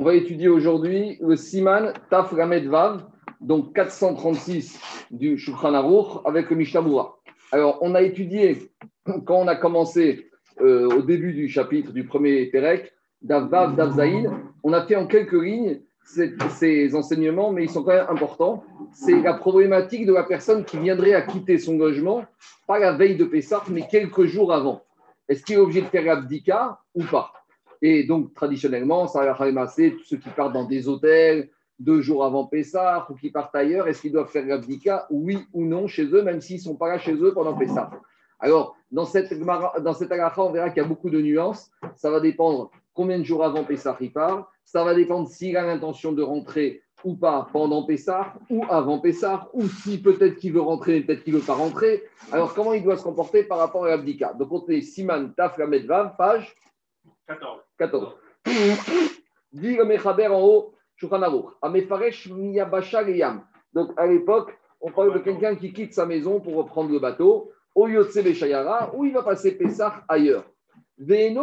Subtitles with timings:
[0.00, 3.04] On va étudier aujourd'hui le Siman Taf Vav,
[3.42, 4.80] donc 436
[5.10, 6.82] du Shulchan avec le Mishnah
[7.52, 8.70] Alors, on a étudié,
[9.04, 10.30] quand on a commencé
[10.62, 13.92] euh, au début du chapitre du premier Perek, Dav Vav, Dav
[14.62, 18.64] on a fait en quelques lignes ces, enseignements, mais ils sont quand même importants.
[18.94, 22.24] C'est la problématique de la personne qui viendrait à quitter son logement,
[22.66, 24.82] pas la veille de Pessah, mais quelques jours avant.
[25.28, 27.34] Est-ce qu'il est obligé de faire l'abdika ou pas?
[27.82, 31.48] Et donc, traditionnellement, ça va ceux qui partent dans des hôtels
[31.78, 33.88] deux jours avant Pessah ou qui partent ailleurs.
[33.88, 36.88] Est-ce qu'ils doivent faire l'abdika, oui ou non, chez eux, même s'ils ne sont pas
[36.88, 37.90] là chez eux pendant Pessah
[38.38, 41.70] Alors, dans cette, dans cette on verra qu'il y a beaucoup de nuances.
[41.96, 44.52] Ça va dépendre combien de jours avant Pessah il part.
[44.64, 49.48] Ça va dépendre s'il a l'intention de rentrer ou pas pendant Pessah ou avant Pessah,
[49.54, 52.02] ou si peut-être qu'il veut rentrer, peut-être qu'il ne veut pas rentrer.
[52.30, 55.58] Alors, comment il doit se comporter par rapport à l'abdika Donc, on est Siman Taf
[56.18, 56.54] page
[57.26, 57.69] 14.
[57.80, 58.14] 14.
[59.52, 60.74] Dit le Mechaber en haut,
[63.72, 67.50] Donc à l'époque, on parle de quelqu'un qui quitte sa maison pour reprendre le bateau,
[67.74, 70.44] au Yotse Beshayara, où il va passer Pessah ailleurs.
[70.98, 71.40] Et il ne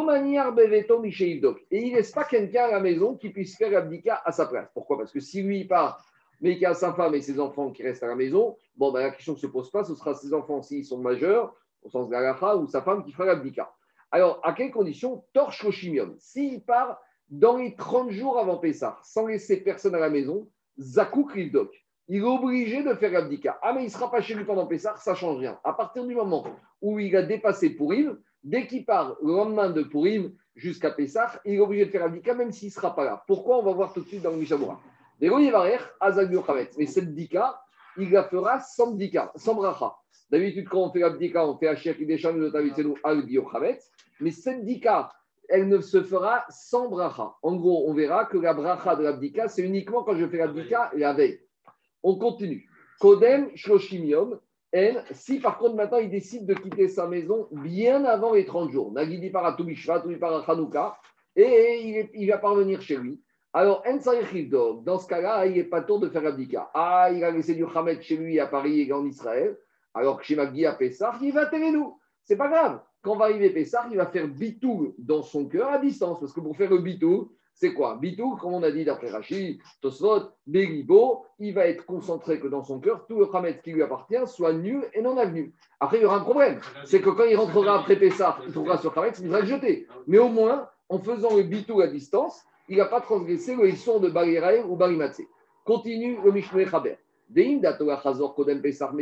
[1.95, 4.69] laisse pas quelqu'un à la maison qui puisse faire l'abdika à sa place.
[4.75, 4.99] Pourquoi?
[4.99, 6.05] Parce que si lui il part,
[6.39, 8.91] mais qu'il y a sa femme et ses enfants qui restent à la maison, bon,
[8.91, 11.89] ben, la question ne se pose pas, ce sera ses enfants s'ils sont majeurs, au
[11.89, 13.73] sens de la ou sa femme qui fera l'abdika.
[14.11, 16.15] Alors, à quelles conditions Torche Roshimium.
[16.19, 20.47] S'il part dans les 30 jours avant Pessah, sans laisser personne à la maison,
[20.79, 21.73] Zakouk Rivdok,
[22.07, 23.59] il est obligé de faire l'abdika.
[23.61, 25.59] Ah, mais il ne sera pas chez lui pendant Pessah, ça ne change rien.
[25.63, 26.45] À partir du moment
[26.81, 31.55] où il a dépassé Pourim, dès qu'il part le lendemain de Pourim jusqu'à Pessah, il
[31.55, 33.23] est obligé de faire l'abdika même s'il ne sera pas là.
[33.27, 33.57] Pourquoi?
[33.57, 34.79] On va voir tout de suite dans le Mishabura.
[35.19, 37.61] Mais cette dika,
[37.97, 39.95] il la fera sans dika, sans bracha.
[40.29, 43.91] D'habitude, quand on fait l'abdika, on fait Hachir Kideshan de Tavitsenu al Biochavetz.
[44.19, 45.11] Mais cette dika,
[45.49, 47.35] elle ne se fera sans bracha.
[47.41, 50.91] En gros, on verra que la bracha de l'abdika, c'est uniquement quand je fais l'abdika
[50.95, 51.39] la veille.
[52.03, 52.69] On continue.
[52.99, 54.39] Kodem Shloshimium.
[54.75, 58.69] En, si par contre maintenant il décide de quitter sa maison bien avant les 30
[58.69, 60.97] jours, Nagidi par Atubishvat ou par Hanouka,
[61.37, 63.21] et il, va parvenir chez lui.
[63.59, 63.81] Alors,
[64.83, 66.69] dans ce cas-là, il n'est pas tour de faire l'abdika.
[66.75, 69.57] Ah, il a laissé du Hamed chez lui à Paris et en Israël.
[69.95, 71.99] Alors que chez Magui à Pessah, il va télé nous.
[72.23, 72.79] C'est pas grave.
[73.01, 76.19] Quand va arriver Pessah, il va faire bitou dans son cœur à distance.
[76.19, 77.97] Parce que pour faire le bitou, c'est quoi?
[77.99, 82.63] Bitou, comme on a dit d'après Rachid, Tosfot, Begibo, il va être concentré que dans
[82.63, 85.55] son cœur, tout le Khamet qui lui appartient soit nul et non avenu.
[85.79, 86.59] Après, il y aura un problème.
[86.85, 89.87] C'est que quand il rentrera après Pessah, il trouvera sur Khamet, il va le jeter.
[90.05, 93.99] Mais au moins, en faisant le bitou à distance, il n'a pas transgressé le son
[93.99, 95.21] de Baliraï ou Balimatse.
[95.65, 96.97] Continue le Mishneh Chaber.
[97.29, 97.59] Mais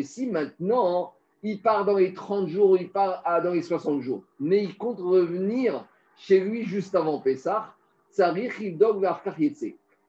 [0.03, 4.63] si maintenant, il part dans les 30 jours, il part dans les 60 jours, mais
[4.63, 5.85] il compte revenir
[6.17, 7.75] chez lui juste avant Pessah,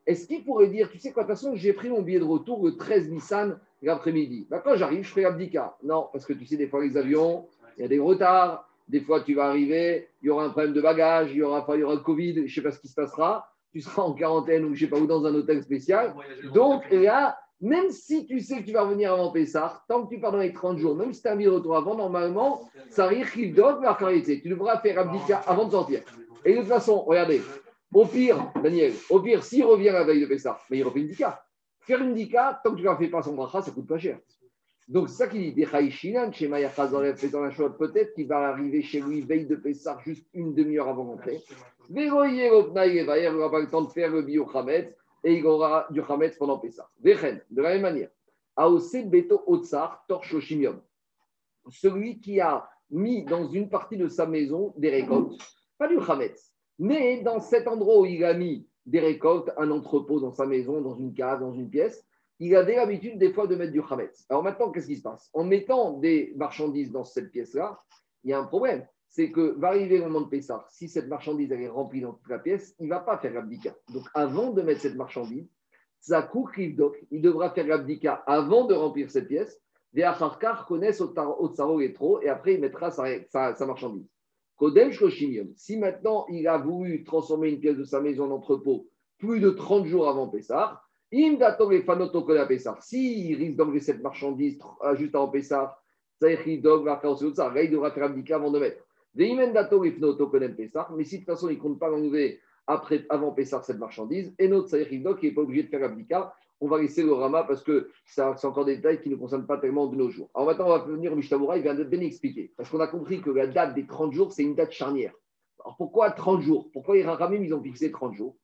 [0.06, 2.24] est-ce qu'il pourrait dire, tu sais quoi, de toute façon, j'ai pris mon billet de
[2.24, 4.46] retour le 13 Nissan l'après-midi.
[4.48, 5.76] Bah, quand j'arrive, je ferai l'abdika.
[5.82, 7.46] Non, parce que tu sais, des fois, les avions,
[7.76, 8.68] il y a des retards.
[8.88, 11.64] Des fois, tu vas arriver, il y aura un problème de bagage, il y aura,
[11.74, 13.50] il y aura le Covid, je ne sais pas ce qui se passera.
[13.72, 16.14] Tu seras en quarantaine ou je ne sais pas où dans un hôtel spécial.
[16.54, 20.20] Donc là, même si tu sais que tu vas revenir avant Pessah, tant que tu
[20.20, 22.60] pars dans les 30 jours, même si tu as mis le retour avant, normalement,
[22.90, 26.00] ça risque de Tu devras faire abdika avant de sortir.
[26.44, 27.42] Et de toute façon, regardez,
[27.92, 31.08] au pire, Daniel, au pire, s'il revient la veille de Pessah, mais il refait une
[31.08, 31.42] dika.
[31.80, 34.18] Faire une dika, tant que tu ne fais pas son bracha, ça coûte pas cher.
[34.88, 35.64] Donc, ça qu'il dit.
[35.64, 36.14] Peut-être
[38.14, 41.42] qu'il va arriver chez lui veille de Pessah, juste une demi-heure avant d'entrer.
[41.90, 44.48] Il n'aura pas le temps de faire le bio
[45.24, 46.62] et il aura du Hametz pendant.
[47.00, 48.10] Vechen, de la même manière,
[48.54, 50.80] Aose Beto Otsar Torchoshimium.
[51.68, 55.36] Celui qui a mis dans une partie de sa maison des récoltes,
[55.78, 60.20] pas du Hametz, mais dans cet endroit où il a mis des récoltes, un entrepôt
[60.20, 62.06] dans sa maison, dans une case, dans une pièce,
[62.38, 64.26] il avait l'habitude des fois de mettre du Hametz.
[64.28, 65.30] Alors maintenant, qu'est-ce qui se passe?
[65.32, 67.80] En mettant des marchandises dans cette pièce-là,
[68.24, 68.86] il y a un problème
[69.16, 72.28] c'est que va arriver le moment de Pessah, si cette marchandise est remplie dans toute
[72.28, 73.74] la pièce, il ne va pas faire l'abdika.
[73.94, 75.48] Donc avant de mettre cette marchandise,
[76.08, 79.58] il devra faire l'abdika avant de remplir cette pièce.
[79.94, 80.24] Et après,
[82.54, 84.06] il mettra sa, marchandise.
[85.56, 88.86] Si maintenant il a voulu transformer une pièce de sa maison en entrepôt
[89.16, 90.82] plus de 30 jours avant Pessah,
[91.12, 91.36] S'il
[93.36, 95.78] risque d'enlever cette marchandise euh, juste avant Pessah,
[96.22, 98.82] il devra faire l'abdika avant de mettre.
[99.14, 99.28] Mais
[101.04, 104.48] si de toute façon, il ne compte pas l'enlever après, avant Pessar cette marchandise, et
[104.48, 107.62] notre Saïr qui n'est pas obligé de faire l'abdika, on va laisser le Rama parce
[107.62, 110.30] que c'est encore des détails qui ne concernent pas tellement de nos jours.
[110.34, 112.52] Alors maintenant, on va venir au Mishtabura, il vient de bien expliquer.
[112.56, 115.12] Parce qu'on a compris que la date des 30 jours, c'est une date charnière.
[115.62, 116.70] Alors pourquoi 30 jours?
[116.72, 118.36] Pourquoi les Rahamim, ils ont fixé 30 jours?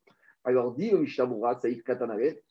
[0.44, 1.28] Alors, dit le Mishnah
[1.60, 2.42] Saïf Katanaret,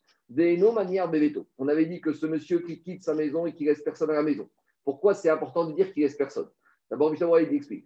[1.57, 4.13] On avait dit que ce monsieur qui quitte sa maison et qui laisse personne à
[4.13, 4.49] la maison.
[4.83, 6.49] Pourquoi c'est important de dire qu'il laisse personne?
[6.89, 7.85] D'abord, Mishnah il explique.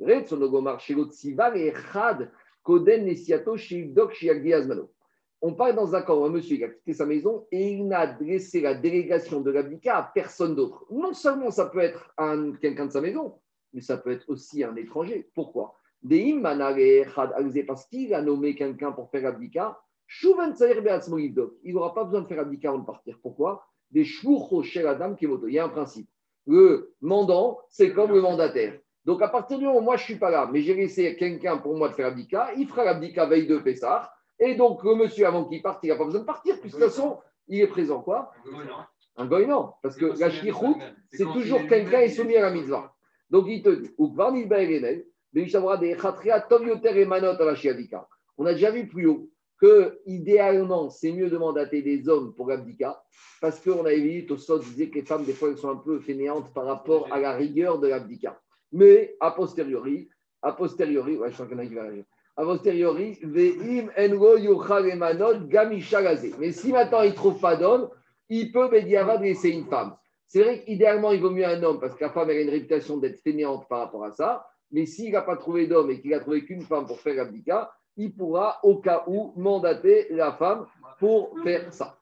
[5.41, 8.61] On parle dans un où un monsieur a quitté sa maison et il n'a adressé
[8.61, 10.85] la délégation de l'abdicat à personne d'autre.
[10.89, 12.15] Non seulement ça peut être
[12.61, 13.39] quelqu'un de sa maison,
[13.73, 15.29] mais ça peut être aussi un étranger.
[15.35, 15.75] Pourquoi?
[17.67, 19.79] Parce qu'il a nommé quelqu'un pour faire l'abdicat.
[21.63, 23.17] Il n'aura pas besoin de faire l'abdicat avant de partir.
[23.21, 23.65] Pourquoi?
[23.91, 26.09] Des chez la dame qui Il y a un principe.
[26.47, 28.77] Le mandant, c'est comme le mandataire.
[29.05, 31.15] Donc, à partir du moment où moi, je ne suis pas là, mais j'ai laissé
[31.15, 34.11] quelqu'un pour moi de faire l'abdicat, il fera l'abdicat veille de Pessah.
[34.39, 36.83] Et donc, le monsieur, avant qu'il parte, il n'a pas besoin de partir, puisque de
[36.83, 38.31] toute façon, il est présent quoi
[39.15, 39.73] Un goy, non.
[39.81, 40.75] Parce que la shlichut,
[41.11, 42.93] c'est toujours quelqu'un est soumis à la mitzvah.
[43.29, 43.91] Donc, il te dit,
[48.37, 49.29] on a déjà vu plus haut
[49.59, 53.03] que, idéalement, c'est mieux de mandater des hommes pour l'abdicat,
[53.41, 55.99] parce qu'on avait vu, Tosot disait que les femmes, des fois, elles sont un peu
[55.99, 58.39] fainéantes par rapport à la rigueur de l'abdicat.
[58.71, 60.09] Mais, a posteriori,
[60.41, 62.05] a posteriori, ouais, je sens qu'il y en a qui va réagir
[62.37, 63.53] a posteriori, mais
[66.51, 67.89] si maintenant il ne trouve pas d'homme,
[68.29, 69.95] il peut Bédiavad laisser une femme.
[70.27, 72.97] C'est vrai qu'idéalement, il vaut mieux un homme parce que la femme a une réputation
[72.97, 74.45] d'être fainéante par rapport à ça.
[74.71, 77.71] Mais s'il n'a pas trouvé d'homme et qu'il n'a trouvé qu'une femme pour faire l'abdicat,
[77.97, 80.65] il pourra au cas où mandater la femme
[80.99, 81.97] pour faire ça.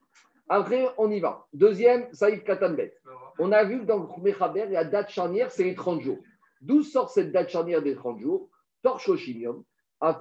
[0.49, 1.45] Après, on y va.
[1.53, 2.93] Deuxième, Saïd Katanbet.
[3.39, 6.19] On a vu que dans le Mechaber, la date charnière, c'est les 30 jours.
[6.61, 8.49] D'où sort cette date charnière des 30 jours?
[8.83, 9.63] Torchoshimium.
[10.01, 10.19] Il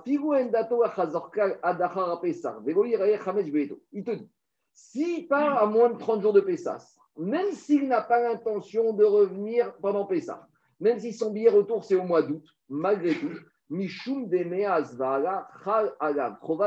[4.05, 4.31] te dit,
[4.73, 6.79] s'il part à moins de 30 jours de Pessah,
[7.17, 10.47] même s'il n'a pas l'intention de revenir pendant Pessah,
[10.79, 13.33] même si son billet retour c'est au mois d'août, malgré tout,
[13.73, 14.29] Mishum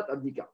[0.09, 0.51] Abdika.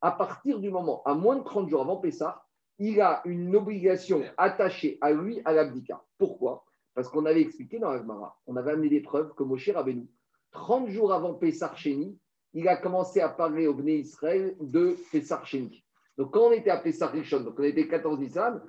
[0.00, 2.42] À partir du moment, à moins de 30 jours avant Pessah,
[2.78, 6.02] il a une obligation attachée à lui à l'abdika.
[6.16, 6.64] Pourquoi?
[6.94, 10.08] Parce qu'on avait expliqué dans l'Agmara, on avait amené des preuves que Moshe Rabbeinu,
[10.52, 12.18] 30 jours avant Pessar Sheni,
[12.54, 15.84] il a commencé à parler au Bnei Israël de Pessar Sheni.
[16.16, 18.62] Donc, quand on était à Pessar Rishon, donc on était 14 Nissan,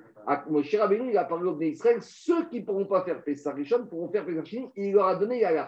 [0.48, 3.54] Moshe Rabbeinu, il a parlé au Bnei Israël, ceux qui ne pourront pas faire Pessar
[3.54, 5.66] Rishon pourront faire Pessar Sheni, il leur a donné la.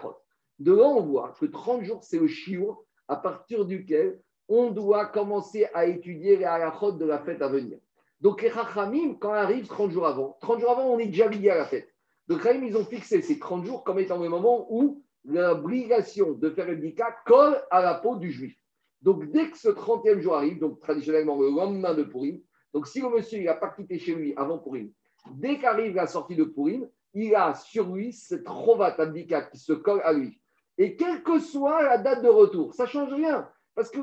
[0.59, 5.07] De là, on voit que 30 jours, c'est le chiot à partir duquel on doit
[5.07, 7.77] commencer à étudier les halachot de la fête à venir.
[8.21, 11.49] Donc, les Rachamim, quand arrive 30 jours avant, 30 jours avant, on est déjà lié
[11.49, 11.93] à la fête.
[12.27, 16.49] Donc, Rachamim, ils ont fixé ces 30 jours comme étant le moment où l'obligation de
[16.49, 18.55] faire le dika colle à la peau du juif.
[19.01, 22.39] Donc, dès que ce 30e jour arrive, donc traditionnellement le lendemain de Purim,
[22.73, 24.91] donc si le monsieur n'a pas quitté chez lui avant Purim,
[25.33, 29.73] dès qu'arrive la sortie de Purim, il a sur lui cette rovat abdika qui se
[29.73, 30.39] colle à lui.
[30.77, 33.49] Et quelle que soit la date de retour, ça ne change rien.
[33.75, 33.99] Parce que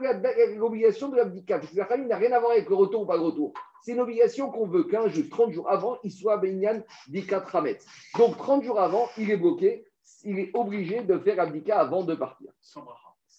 [0.56, 3.22] l'obligation de que la famille n'a rien à voir avec le retour ou pas le
[3.22, 3.54] retour.
[3.82, 7.78] C'est une obligation qu'on veut qu'un juif, 30 jours avant, il soit Benyan Dikat Ramet.
[8.18, 9.86] Donc 30 jours avant, il est bloqué
[10.24, 12.50] il est obligé de faire abdika avant de partir.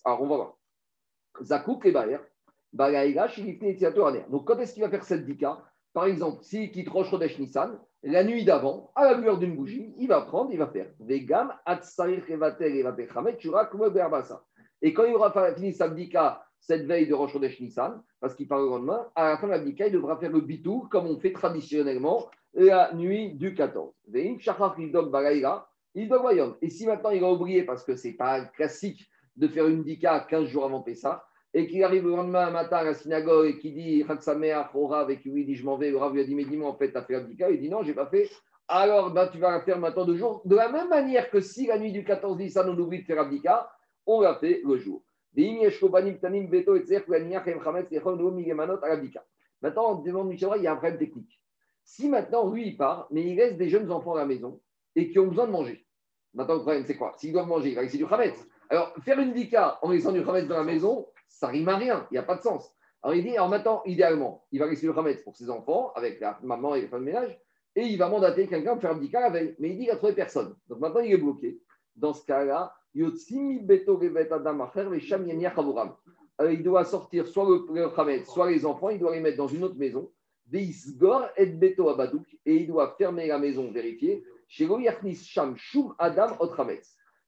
[0.05, 0.57] Alors, on va voir.
[1.41, 2.19] Zakouk et Baer,
[4.29, 5.63] Donc, quand est-ce qu'il va faire cette dika?
[5.93, 10.07] Par exemple, s'il quitte Rosh Nissan, la nuit d'avant, à la lueur d'une bougie, il
[10.07, 11.53] va prendre, il va faire Vegam,
[14.81, 18.47] Et quand il aura fini sa dika cette veille de Rosh Chodesh Nissan, parce qu'il
[18.47, 21.19] part le lendemain, à la fin de l'abdika, il devra faire le bitou, comme on
[21.19, 23.93] fait traditionnellement la nuit du 14.
[24.07, 24.95] Veim, Shachar, il.
[25.95, 29.83] Et si maintenant il a oublié, parce que ce n'est pas classique de faire une
[29.83, 33.59] dika 15 jours avant Pessah, et qu'il arrive le lendemain matin à la synagogue et
[33.59, 34.05] qu'il dit
[34.73, 36.45] au Rav et qu'il lui dit je m'en vais, le Rav lui a dit mais
[36.45, 38.29] dis-moi en fait, tu as fait la dika, il dit non, je n'ai pas fait.
[38.67, 40.41] Alors ben, tu vas la faire maintenant deux jours.
[40.45, 43.17] De la même manière que si la nuit du 14 Nissan on oublie de faire
[43.17, 43.69] la dika,
[44.05, 45.03] on l'a fait le jour.
[45.35, 45.55] Maintenant,
[49.91, 51.41] on demande il y a un problème technique.
[51.83, 54.61] Si maintenant, lui, il part, mais il laisse des jeunes enfants à la maison,
[54.95, 55.83] et qui ont besoin de manger.
[56.35, 57.13] Maintenant, le problème, c'est quoi?
[57.17, 58.45] S'ils doivent manger, il va laisser du khametz.
[58.69, 62.07] Alors, faire une dika en laissant du khametz dans la maison, ça rime à rien,
[62.11, 62.73] il n'y a pas de sens.
[63.01, 66.19] Alors, il dit, alors maintenant, idéalement, il va laisser du khametz pour ses enfants, avec
[66.21, 67.37] la maman et les femmes de ménage,
[67.75, 69.55] et il va mandater quelqu'un pour faire dika la veille.
[69.59, 70.55] Mais il dit qu'il a trouvé personne.
[70.69, 71.59] Donc maintenant, il est bloqué.
[71.95, 73.11] Dans ce cas-là, il
[76.63, 79.75] doit sortir soit le khametz, soit les enfants, il doit les mettre dans une autre
[79.75, 80.11] maison.
[80.51, 80.63] et
[82.45, 84.23] il doit fermer la maison, vérifier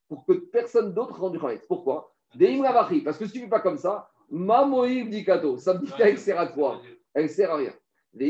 [0.07, 1.65] Pour que personne d'autre rende du Chametz.
[1.67, 2.14] Pourquoi?
[3.03, 6.17] Parce que si tu ne fais pas comme ça, Mamoïb Dikato, ça me dit qu'elle
[6.17, 6.81] sert à quoi
[7.13, 7.73] Elle ne sert à rien.
[8.17, 8.23] A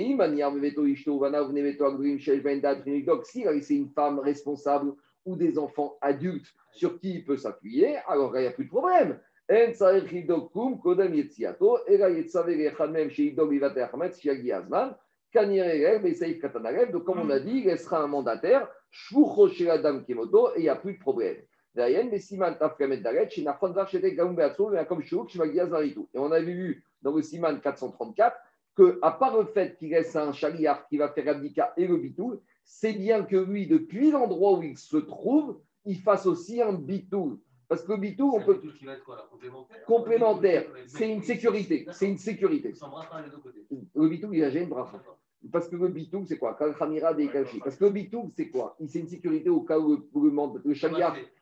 [3.51, 4.93] laissé une femme responsable
[5.25, 8.69] ou des enfants adultes sur qui il peut s'appuyer, alors il n'y a plus de
[8.69, 9.19] problème.
[16.91, 18.67] Donc, comme on a dit, il sera un mandataire,
[19.11, 19.15] et
[20.57, 21.35] il n'y a plus de problème.
[21.77, 21.81] Et
[26.17, 28.37] on avait vu dans le Siman 434
[28.75, 31.97] que, à part le fait qu'il reste un chariar qui va faire Abdika et le
[31.97, 36.73] bitou, c'est bien que lui, depuis l'endroit où il se trouve, il fasse aussi un
[36.73, 37.41] bitou.
[37.67, 38.61] Parce que le bitou, on peut.
[38.77, 41.87] Qui va être quoi, là, complémentaire Complémentaire, c'est une sécurité.
[41.91, 42.73] C'est une sécurité.
[43.95, 45.01] Le bitou, il a jamais une bracha.
[45.51, 46.57] Parce que le bitou, c'est quoi?
[46.57, 48.75] Parce que le bitou, c'est quoi?
[48.87, 50.31] C'est une sécurité au cas où le, où le,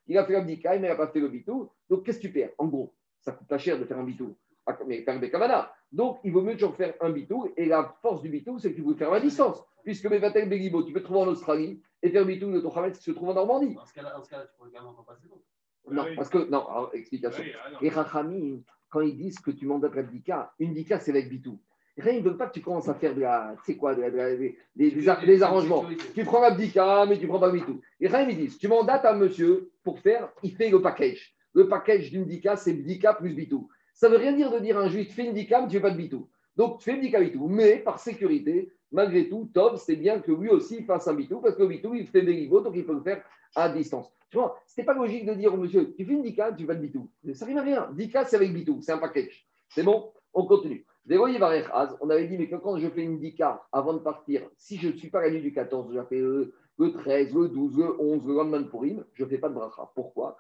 [0.08, 1.70] il a fait Abdika, mais il n'a pas fait le bitou.
[1.90, 2.52] Donc, qu'est-ce que tu perds?
[2.58, 4.36] En gros, ça coûte pas cher de faire un bitou.
[4.66, 5.74] Ah, Mais faire des kavana.
[5.92, 7.50] Donc, il vaut mieux toujours faire un bitou.
[7.58, 9.64] Et la force du bitou, c'est que tu peux faire à distance.
[9.84, 12.98] Puisque Bevatel Begibo, tu peux te trouver en Australie et faire bitou de ton Hametz
[12.98, 13.76] qui se trouve en Normandie.
[13.76, 15.44] Dans ce cas-là, cas-là, tu pourrais carrément t'en passer d'autres.
[15.92, 16.16] Non, oui.
[16.16, 17.44] parce que, non, alors, explication.
[17.44, 17.78] Oui, ah non.
[17.82, 21.60] Les Rachamim, quand ils disent que tu mandates l'abdika, une dika, c'est avec bitou.
[21.98, 23.94] Rien, ils ne veulent pas que tu commences à faire de la, tu sais quoi,
[23.94, 25.86] de la- de la- des, des- des ar- des arrangements.
[26.16, 27.82] Tu prends l'abdika, mais tu prends pas bitou.
[28.00, 31.36] Et rien, ils disent, tu mandates un monsieur pour faire, il fait le package.
[31.54, 33.70] Le package d'une dika, c'est dika plus bitou.
[33.94, 35.76] Ça ne veut rien dire de dire à un juif, fais une dika, mais tu
[35.76, 36.28] ne fais pas de bitou.
[36.58, 37.48] Donc, tu fais une dika bitou.
[37.48, 41.56] Mais par sécurité, malgré tout, Tom, c'est bien que lui aussi fasse un bitou, parce
[41.56, 43.22] que le bitou, il fait des niveaux, donc il peut le faire
[43.56, 44.12] à distance.
[44.32, 46.68] Tu vois, c'était pas logique de dire au monsieur, tu fais une dika, tu fais
[46.70, 47.08] pas de bitou.
[47.36, 47.90] Ça arrive à rien.
[47.94, 49.46] Dika, c'est avec bitou, c'est un package.
[49.70, 50.12] C'est bon?
[50.34, 50.84] On continue.
[51.10, 54.94] On avait dit, mais quand je fais une dika avant de partir, si je ne
[54.94, 58.26] suis pas la du 14, je la fais le, le 13, le 12, le 11,
[58.26, 59.92] le lendemain de Purim, je ne fais pas de bracha.
[59.96, 60.38] Pourquoi?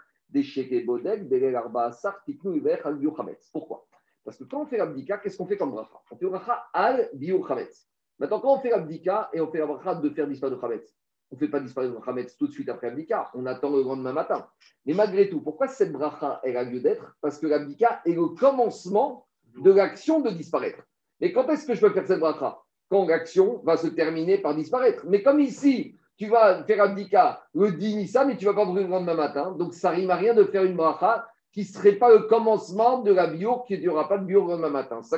[3.51, 3.85] Pourquoi?
[4.25, 6.01] Parce que quand on fait l'abdika, qu'est-ce qu'on fait comme bracha?
[6.09, 7.89] On fait bracha al biur chametz.
[8.17, 10.95] Maintenant, quand on fait l'abdika et on fait la bracha de faire disparaître le chametz,
[11.29, 13.83] on ne fait pas disparaître le chametz tout de suite après l'abdika, on attend le
[13.83, 14.47] lendemain matin.
[14.85, 17.17] Mais malgré tout, pourquoi cette bracha elle a lieu d'être?
[17.19, 20.83] Parce que l'abdika est le commencement de l'action de disparaître.
[21.21, 24.55] Mais quand est-ce que je peux faire cette bracha Quand l'action va se terminer par
[24.55, 25.05] disparaître.
[25.07, 28.65] Mais comme ici, tu vas faire abdika le 10 Nissan, mais tu ne vas pas
[28.65, 29.51] brûler le lendemain matin.
[29.57, 33.01] Donc ça rime à rien de faire une bracha qui ne serait pas le commencement
[33.01, 35.01] de la bio, qui n'y aura pas de bio le lendemain matin.
[35.01, 35.17] Ça,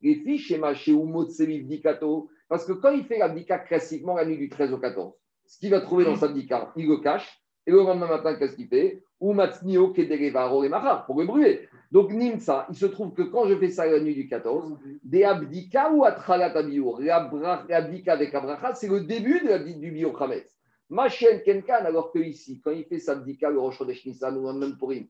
[0.00, 4.38] Les fiches chez Maché ou Dikato, parce que quand il fait l'abdika classiquement la nuit
[4.38, 5.14] du 13 au 14,
[5.46, 7.41] ce qu'il va trouver dans sa abdika, il le cache.
[7.66, 9.04] Et le lendemain matin, qu'est-ce qu'il fait?
[9.20, 11.68] Ou Matsnio Kedereva Roremachar, pour le brûler.
[11.92, 15.24] Donc Nimsa, il se trouve que quand je fais ça la nuit du 14, des
[15.24, 16.52] abdika ou atralat
[17.68, 20.58] l'abdika avec abracha, c'est le début de l'abdika du bio chametz.
[20.88, 24.52] Machen kenkan, alors que ici, quand il fait sa abdika, le rosh chodesh Nissan ou
[24.52, 25.06] de Purim,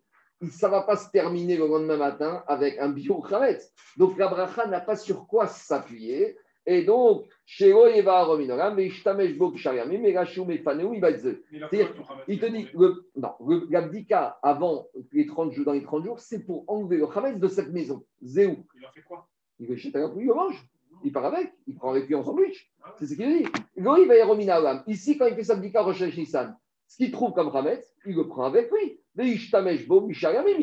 [0.50, 3.72] ça ne va pas se terminer le lendemain matin avec un bio chametz.
[3.96, 6.36] Donc la n'a pas sur quoi s'appuyer.
[6.66, 12.38] Et donc, chez Oyeva Rominoram, mais Ishtamesh Bok Shariamim, mais Rachou Mefaneu, C'est-à-dire, Hametz, il
[12.38, 16.46] te dit, le, non, le- l'abdika avant les 30 jours, dans les 30 jours, c'est
[16.46, 18.04] pour enlever le chametz de cette maison.
[18.22, 18.64] Zéou.
[18.78, 19.26] Il a fait quoi?
[19.58, 20.64] Il le jette à il le mange.
[21.04, 22.70] Il part avec, il prend avec lui en sandwich.
[22.84, 22.94] Ah.
[22.96, 23.46] C'est ce qu'il dit.
[23.76, 24.84] Goï va y Romina Olam.
[24.86, 28.28] Ici, quand il fait sa abdika Rosh Nissan, ce qu'il trouve comme chametz, il le
[28.28, 29.00] prend avec lui.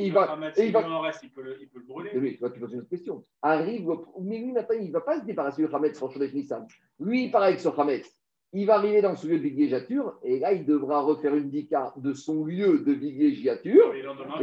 [0.06, 0.26] Il va.
[0.60, 2.10] Et il va- en reste, il peut le il peut le brûler.
[2.14, 3.24] Et lui, tu poses une autre question.
[3.42, 3.88] Arrive,
[4.22, 6.66] mais lui, il ne va pas se débarrasser du Hametz sur Chodesh Nissan.
[7.00, 8.10] Lui, il part avec son Hametz.
[8.52, 11.94] Il va arriver dans son lieu de villégiature et là, il devra refaire une dika
[11.98, 13.94] de son lieu de villégiature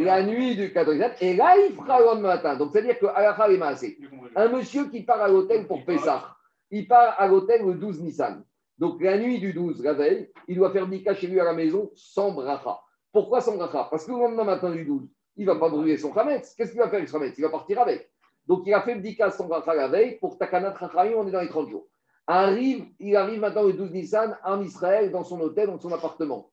[0.05, 2.57] la nuit du 14 et là, il fera le lendemain matin.
[2.57, 3.97] Donc, c'est-à-dire qu'à la fin, il m'a assez.
[4.01, 4.31] j'ai compris.
[4.37, 6.37] Un monsieur qui part à l'hôtel pour Pessah,
[6.71, 8.45] il part à l'hôtel le 12 Nissan.
[8.79, 11.55] Donc, la nuit du 12, la veille, il doit faire dika chez lui à la
[11.55, 12.79] maison sans bracha.
[13.17, 15.09] Pourquoi sans bracha Parce que le lendemain matin du 12,
[15.39, 16.55] il ne va pas brûler son chametz.
[16.55, 18.11] Qu'est-ce qu'il va faire avec son chametz Il va partir avec.
[18.47, 20.19] Donc, il a fait le dika sans bracha la veille.
[20.19, 21.87] Pour Takanat Rachayim, on est dans les 30 jours.
[22.27, 26.51] Arrive, il arrive maintenant le 12 Nissan en Israël, dans son hôtel, dans son appartement.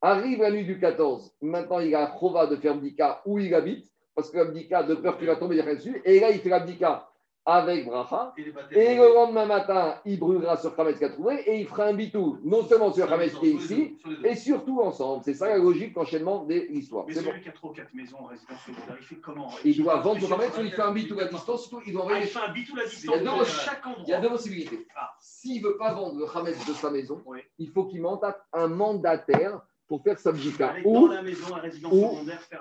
[0.00, 1.36] Arrive la nuit du 14.
[1.42, 5.18] Maintenant, il a Chova de faire Bdika où il habite, parce que l'abdika, de peur
[5.18, 6.00] qu'il va tomber dessus.
[6.06, 7.10] Et là, il fait l'abdika
[7.48, 8.34] avec Bracha.
[8.72, 11.94] Et le lendemain matin, il brûlera sur Hametz qu'il a trouvé et il fera un
[11.94, 15.22] bitou, non seulement sur Hametz qui est ici, Sur et surtout ensemble.
[15.24, 17.04] C'est ça la logique d'enchaînement de l'histoire.
[17.06, 17.30] Mais C'est bon.
[17.30, 19.50] celui qui a trois ou quatre maisons en résidence secondaire, il fait comment?
[19.64, 22.02] Il doit vendre son Hametz ou il fait un bitou à distance, surtout il doit
[22.02, 23.64] Ah, envoyer il fait un bitou à distance Il y a deux de recherches.
[23.64, 24.04] chaque endroit.
[24.06, 24.86] Il y a deux possibilités.
[24.96, 25.10] Ah.
[25.20, 27.22] S'il ne veut pas vendre le Hametz de sa maison,
[27.60, 30.38] il faut qu'il mandate un mandataire pour faire sa dans
[30.84, 31.92] Ou, la maison à résidence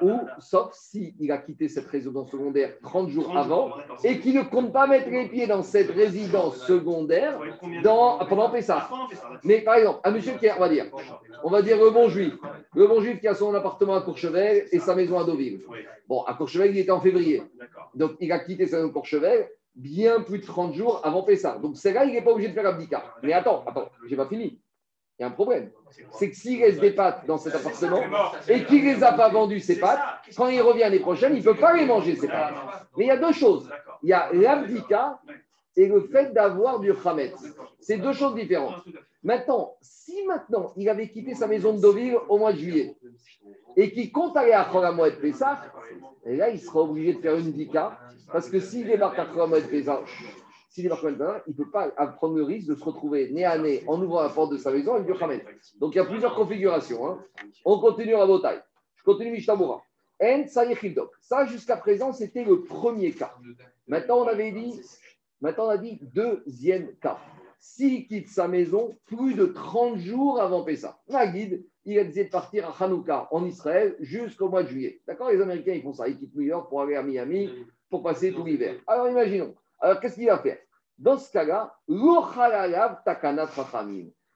[0.01, 3.71] ou- la- sauf s'il a quitté cette résidence secondaire 30 jours 30 avant
[4.03, 7.39] et qu'il ne compte pas mettre les pieds dans cette résidence secondaire
[7.83, 8.89] dans, pendant Ah, Pessah.
[9.43, 10.85] Mais par exemple, un monsieur qui, a- on va dire,
[11.43, 12.33] on va dire le bon juif,
[12.75, 15.61] le bon juif qui a son appartement à Courchevel et sa maison à Deauville.
[16.07, 17.41] Bon, à Courchevel, il était en février.
[17.95, 21.57] Donc, il a quitté sa maison de Courchevel bien plus de 30 jours avant Pessah.
[21.57, 23.03] Donc, c'est là, il n'est pas obligé de faire l'abdika.
[23.23, 24.59] Mais attends, attends, j'ai pas fini.
[25.17, 25.71] Il y a un problème.
[26.11, 28.01] C'est que s'il laisse des pâtes dans cet appartement
[28.49, 30.01] et qu'il ne les a pas vendues, ces pâtes,
[30.35, 32.55] quand il revient l'année prochaine, il ne peut pas les manger, ces pâtes.
[32.97, 33.69] Mais il y a deux choses.
[34.03, 35.19] Il y a l'abdika
[35.77, 37.33] et le fait d'avoir du chametz.
[37.79, 38.83] C'est deux choses différentes.
[38.87, 38.99] Ah.
[39.23, 42.95] Maintenant, si maintenant il avait quitté sa maison de Deauville au mois de juillet
[43.75, 45.61] et qu'il compte aller à Cholamoued Pessah,
[46.25, 47.99] et là il sera obligé de faire une dika
[48.31, 50.01] parce que s'il débarque à Cholamoued Pessah,
[50.75, 53.45] s'il à Cholamoued Pessah, il ne peut pas prendre le risque de se retrouver nez
[53.45, 55.43] à nez en ouvrant la porte de sa maison avec du chametz.
[55.79, 57.07] Donc il y a plusieurs configurations.
[57.07, 57.23] hein.
[57.63, 58.59] On continue à Botaï.
[58.97, 59.81] Je continue Mishtabura.
[60.21, 61.11] En Sayechildok.
[61.21, 63.33] Ça, jusqu'à présent, c'était le premier cas.
[63.87, 64.81] Maintenant, on avait dit,
[65.41, 67.19] maintenant, on a dit deuxième cas.
[67.59, 70.99] S'il quitte sa maison plus de 30 jours avant Pessah.
[71.07, 75.01] La guide, il a décidé de partir à Hanouka, en Israël, jusqu'au mois de juillet.
[75.07, 76.07] D'accord Les Américains, ils font ça.
[76.07, 77.49] Ils quittent New York pour aller à Miami,
[77.89, 78.75] pour passer tout l'hiver.
[78.87, 79.55] Alors, imaginons.
[79.79, 80.57] Alors, qu'est-ce qu'il va faire?
[80.97, 81.75] Dans ce cas-là.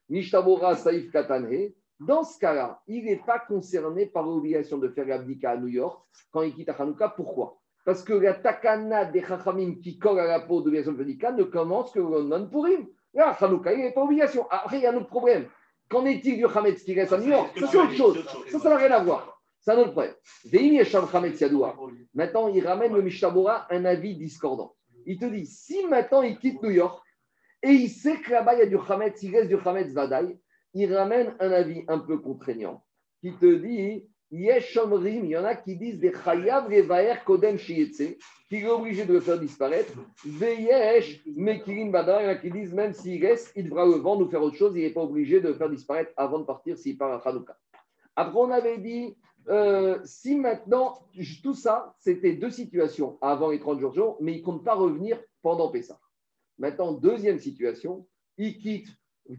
[0.10, 1.74] Mishtabura saif katanhe.
[2.00, 6.02] Dans ce cas-là, il n'est pas concerné par l'obligation de faire l'abdika à New York
[6.32, 7.10] quand il quitte à Hanouka.
[7.10, 7.58] Pourquoi?
[7.84, 11.34] Parce que la takana des chachamim qui colle à la peau de l'obligation de l'abdika
[11.34, 12.88] ne commence que le de Purim.
[13.14, 14.48] Là, Hanouka, il n'est pas obligation.
[14.50, 15.50] Après, il y a un autre problème.
[15.90, 17.58] Qu'en est-il du Hametz qui reste à New York?
[17.60, 18.26] Ça, c'est autre chose.
[18.50, 19.42] Ça, ça n'a rien à voir.
[19.60, 20.14] C'est un autre problème.
[22.14, 24.74] Maintenant, il ramène le Mishabura un avis discordant.
[25.06, 27.06] Il te dit, si maintenant il quitte New York
[27.64, 30.38] et il sait que là-bas il y a du Hametz, il reste du Hametz Vadaï,
[30.74, 32.84] il ramène un avis un peu contraignant
[33.22, 37.58] qui te dit, Yesh Omrim, il y en a qui disent des Chayav Revaer Kodem
[37.58, 38.16] Shiyetse,
[38.48, 39.94] qu'il est obligé de le faire disparaître.
[40.24, 43.94] Veyesh Mekirin Badar, il y en a qui disent même s'il reste, il devra le
[43.94, 46.46] vendre ou faire autre chose, il n'est pas obligé de le faire disparaître avant de
[46.46, 47.58] partir s'il part à Hanouka.
[48.16, 51.00] Après, on avait dit, euh, si maintenant,
[51.42, 55.20] tout ça, c'était deux situations avant les 30 jours, mais il ne compte pas revenir
[55.42, 56.00] pendant Pessah.
[56.58, 58.06] Maintenant, deuxième situation,
[58.38, 58.88] il quitte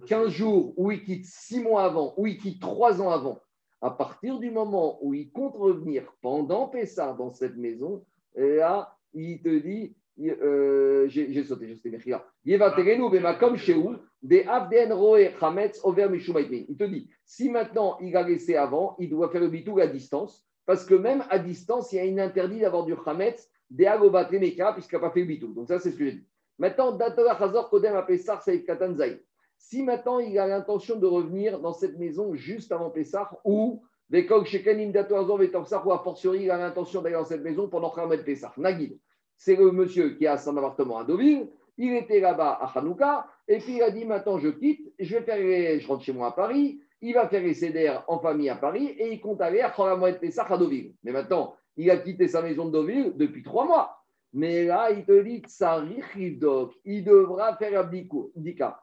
[0.07, 3.41] 15 jours, ou il quitte 6 mois avant, ou il quitte 3 ans avant.
[3.83, 8.05] À partir du moment où il compte revenir pendant Pessah dans cette maison,
[8.35, 12.13] là, il te dit, euh, j'ai sauté, j'ai sauté, merci.
[12.45, 16.09] Yevaterenu bemakom shehu, de avden roe chametz over.
[16.13, 19.87] Il te dit, si maintenant il a laissé avant, il doit faire le bitou à
[19.87, 23.85] distance, parce que même à distance, il y a une interdit d'avoir du chametz, de
[23.85, 25.55] agobatre meka, puisqu'il n'a pas fait le bitou.
[25.55, 26.27] Donc ça, c'est ce que j'ai dit.
[26.59, 29.21] Maintenant, Datola Chazor Kodem a Pessah Saïf Katan Zaï.
[29.57, 34.47] Si maintenant il a l'intention de revenir dans cette maison juste avant Pessah, ou Vekog
[34.47, 37.91] Shekenim Dato Hazor Vetopsar, ou a fortiori il a l'intention d'aller dans cette maison pendant
[37.91, 38.53] Khamed Pessah.
[38.57, 38.99] Nagid,
[39.41, 41.49] c'est le monsieur qui a son appartement à Deauville,
[41.79, 45.23] il était là-bas à Hanouka, et puis il a dit maintenant je quitte, je vais
[45.23, 48.57] faire je rentre chez moi à Paris, il va faire les CDR en famille à
[48.57, 50.93] Paris, et il compte aller à Khamed Pessah à Deauville.
[51.03, 54.05] Mais maintenant, il a quitté sa maison de Deauville depuis trois mois.
[54.35, 58.79] Mais là, il te dit, Tsarich Rivdok, il devra faire abdika.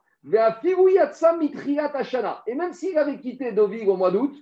[2.48, 4.36] Et même s'il avait quitté Deauville au mois d'août,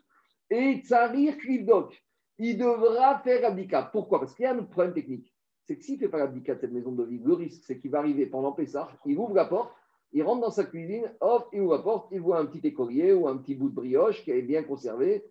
[0.50, 2.02] et Tsarich Rivdok,
[2.38, 3.90] il devra faire abdika.
[3.92, 4.22] Pourquoi?
[4.22, 5.35] Parce qu'il y a un problème technique.
[5.66, 7.80] C'est que s'il ne fait pas l'abdika de cette maison de Deauville, le risque, c'est
[7.80, 9.74] qu'il va arriver pendant Pessah, il ouvre la porte,
[10.14, 13.14] il rentre dans sa cuisine, hop, il ouvre la porte, il voit un petit écolier
[13.14, 15.26] ou un petit bout de brioche qui est bien conservé.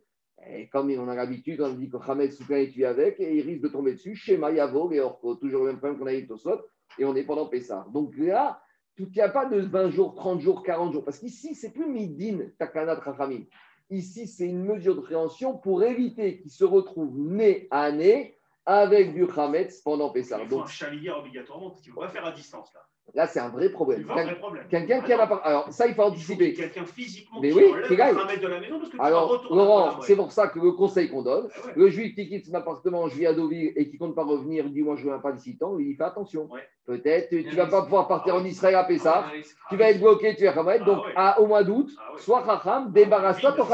[0.50, 3.42] Et comme on a l'habitude, on dit que Hamed Soukan est tué avec, et il
[3.42, 6.26] risque de tomber dessus, schéma Yavog et Orko, toujours le même problème qu'on a eu
[6.26, 6.60] Tosot,
[6.98, 7.86] et on est pendant Pessah.
[7.92, 8.60] Donc là,
[8.98, 11.86] il n'y a pas de 20 jours, 30 jours, 40 jours, parce qu'ici, c'est plus
[11.86, 13.44] Midin, Takanat Rachamim.
[13.90, 19.12] Ici, c'est une mesure de préhension pour éviter qu'il se retrouve nez à nez avec
[19.14, 20.38] du Hametz pendant Pessah.
[20.42, 22.72] Il faut un Donc chalière obligatoirement parce qu'il ne faut pas faire à distance.
[22.72, 22.80] là.
[23.14, 24.08] là, c'est un vrai problème.
[24.10, 24.34] un.
[24.70, 26.54] Quelqu'un qui a l'appart- Alors, ça, il faut anticiper.
[26.54, 29.98] quelqu'un physiquement Mais qui oui, enlève un mètre de la maison parce que Alors, Laurent,
[29.98, 31.72] la c'est pour ça que le conseil qu'on donne, Ah ouais.
[31.76, 34.68] le juif qui quitte son appartement en juillet à Deauville et qui compte pas revenir,
[34.70, 36.50] dit moi je ne viens pas d'ici tant, il fait attention.
[36.50, 36.62] Ouais.
[36.86, 39.32] Peut-être tu ne vas pas pouvoir partir en Israël à Pessah, Ah,
[39.70, 40.82] tu vas être bloqué, tu es Hamed.
[40.82, 41.12] Ah Donc ouais.
[41.16, 42.20] à- au mois d'août, Ah ouais.
[42.20, 43.72] soit Raham, débarrasse-toi de ton Ah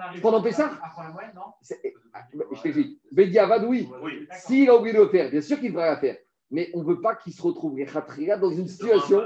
[0.00, 2.20] arriver Pendant Pessah ah,
[2.52, 3.00] Je t'explique.
[3.12, 3.88] Bediavad, oui.
[4.02, 4.26] Oui.
[4.32, 6.16] S'il a oublié de le faire, bien sûr qu'il devrait la faire.
[6.50, 9.22] Mais on ne veut pas qu'il se retrouve dans une situation.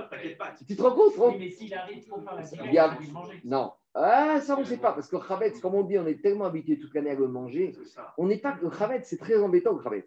[0.66, 1.36] Tu te rends compte, Franck.
[3.44, 3.72] Non.
[3.94, 4.92] Ah, ça, on ne sait pas.
[4.92, 7.74] Parce que Khametz, comme on dit, on est tellement habitué toute l'année à le manger.
[8.16, 8.56] On n'est pas.
[8.62, 10.06] Le Khametz, c'est très embêtant, le Khametz.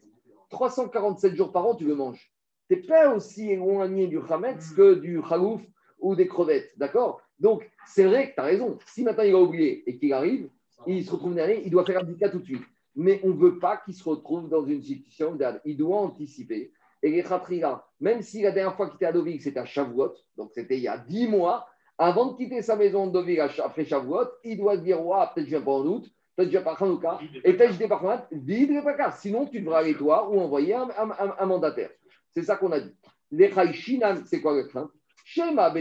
[0.50, 2.32] 347 jours par an, tu le manges.
[2.70, 5.62] Tu n'es pas aussi éloigné du Khametz que du Khalouf
[6.00, 6.78] ou des crevettes.
[6.78, 7.22] D'accord?
[7.40, 8.78] Donc, c'est vrai que tu as raison.
[8.86, 10.50] Si maintenant il a oublié et qu'il arrive,
[10.88, 12.64] il se retrouve derrière, il doit faire un abdika tout de suite.
[12.96, 16.72] Mais on ne veut pas qu'il se retrouve dans une situation où il doit anticiper.
[17.04, 20.14] Et les Khatriga, même si la dernière fois qu'il était à Deauville, c'était à Shavuot,
[20.38, 21.68] donc c'était il y a 10 mois,
[22.02, 25.52] avant de quitter sa maison de Ch- après Shavuot, il doit dire Ouah, peut-être je
[25.52, 28.72] viens pas en août, peut-être je viens pas à Hanouka, et peut-être je Hanouka, vide
[28.72, 29.18] les placards.
[29.18, 31.92] Sinon, tu devras aller toi ou envoyer un, un- un- un mandataire.
[32.32, 32.92] C'est ça qu'on a dit.
[33.32, 34.90] Les Chaïchinan, c'est quoi le crainte
[35.24, 35.72] Shema.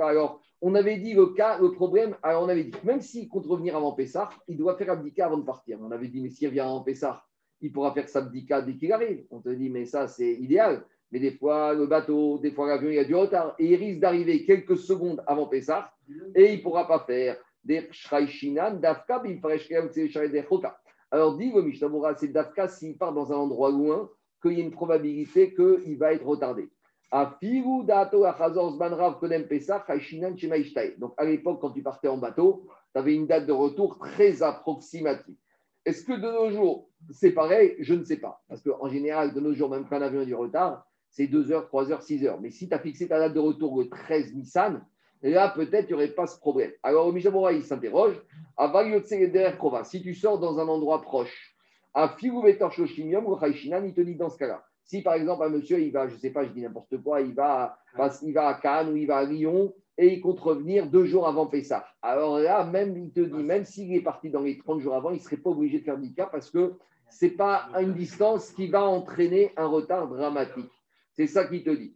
[0.00, 3.46] Alors, on avait dit le cas, le problème, alors on avait dit, même s'il compte
[3.46, 5.78] revenir avant Pessah, il doit faire abdika avant de partir.
[5.80, 7.22] On avait dit, mais s'il revient avant Pessah,
[7.60, 9.24] il pourra faire sa abdika dès qu'il arrive.
[9.30, 10.84] On te dit, mais ça, c'est idéal.
[11.12, 13.54] Mais des fois, le bateau, des fois, l'avion, il y a du retard.
[13.58, 15.92] Et il risque d'arriver quelques secondes avant Pessah
[16.34, 20.78] et il ne pourra pas faire des Shraishinan, Dafka, Visharedech, Choka.
[21.10, 24.08] Alors, dit le Mishnah c'est Dafka s'il part dans un endroit loin,
[24.40, 26.70] qu'il y a une probabilité qu'il va être retardé.
[27.12, 27.32] Donc
[31.16, 35.34] à l'époque, quand tu partais en bateau, tu avais une date de retour très approximative.
[35.84, 37.74] Est-ce que de nos jours, c'est pareil?
[37.80, 38.40] Je ne sais pas.
[38.48, 41.52] Parce qu'en général, de nos jours, même quand un avion a du retard, c'est 2
[41.52, 42.40] heures, 3 heures, 6 heures.
[42.40, 44.84] Mais si tu as fixé ta date de retour le 13 Nissan,
[45.22, 46.70] là, peut-être, il n'y aurait pas ce problème.
[46.82, 48.20] Alors, Moura, il s'interroge.
[49.84, 51.56] Si tu sors dans un endroit proche,
[51.92, 53.26] à Figoubetor Shoshimium,
[53.84, 54.64] il te dit dans ce cas-là.
[54.84, 57.20] Si par exemple un monsieur, il va, je ne sais pas, je dis n'importe quoi,
[57.20, 57.76] il va,
[58.22, 61.28] il va à Cannes ou il va à Lyon et il compte revenir deux jours
[61.28, 61.86] avant Pessah.
[62.02, 65.10] Alors là, même il te dit, même s'il est parti dans les 30 jours avant,
[65.10, 66.74] il ne serait pas obligé de faire cas parce que
[67.08, 70.70] ce n'est pas une distance qui va entraîner un retard dramatique.
[71.20, 71.92] C'est ça qu'il te dit.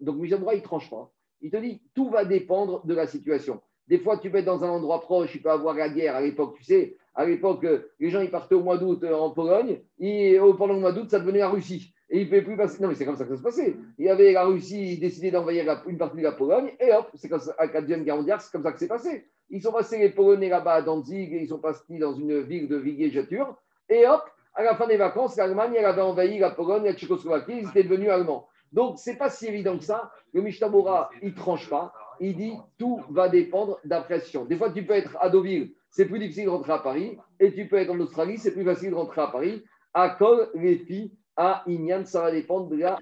[0.00, 1.12] Donc Mijamura, il tranche pas.
[1.40, 3.60] Il te dit, tout va dépendre de la situation.
[3.86, 6.20] Des fois, tu peux être dans un endroit proche, il peut avoir la guerre à
[6.20, 6.96] l'époque, tu sais.
[7.14, 10.52] À l'époque, euh, les gens ils partaient au mois d'août euh, en Pologne, et euh,
[10.54, 11.94] pendant le mois d'août, ça devenait la Russie.
[12.10, 12.82] Et il ne pouvait plus passer.
[12.82, 13.76] Non, mais c'est comme ça que ça se passait.
[13.98, 17.08] Il y avait la Russie, ils décidaient d'envahir une partie de la Pologne, et hop,
[17.14, 19.26] c'est comme ça, la Deuxième Guerre mondiale, c'est comme ça que c'est passé.
[19.50, 22.66] Ils sont passés les Polonais là-bas à Danzig, et ils sont passés dans une ville
[22.68, 23.56] de villégiature,
[23.88, 24.22] et hop,
[24.54, 28.10] à la fin des vacances, l'Allemagne, avait envahi la Pologne, la Tchécoslovaquie, ils étaient devenus
[28.10, 28.48] allemands.
[28.72, 30.10] Donc, ce n'est pas si évident que ça.
[30.32, 34.44] Le Mishtabura, il ne tranche pas il dit tout va dépendre d'impression.
[34.44, 37.52] Des fois, tu peux être à Deauville, c'est plus difficile de rentrer à Paris, et
[37.52, 39.64] tu peux être en Australie, c'est plus facile de rentrer à Paris.
[39.94, 42.98] À Col, les filles, à Inyan, ça va dépendre de la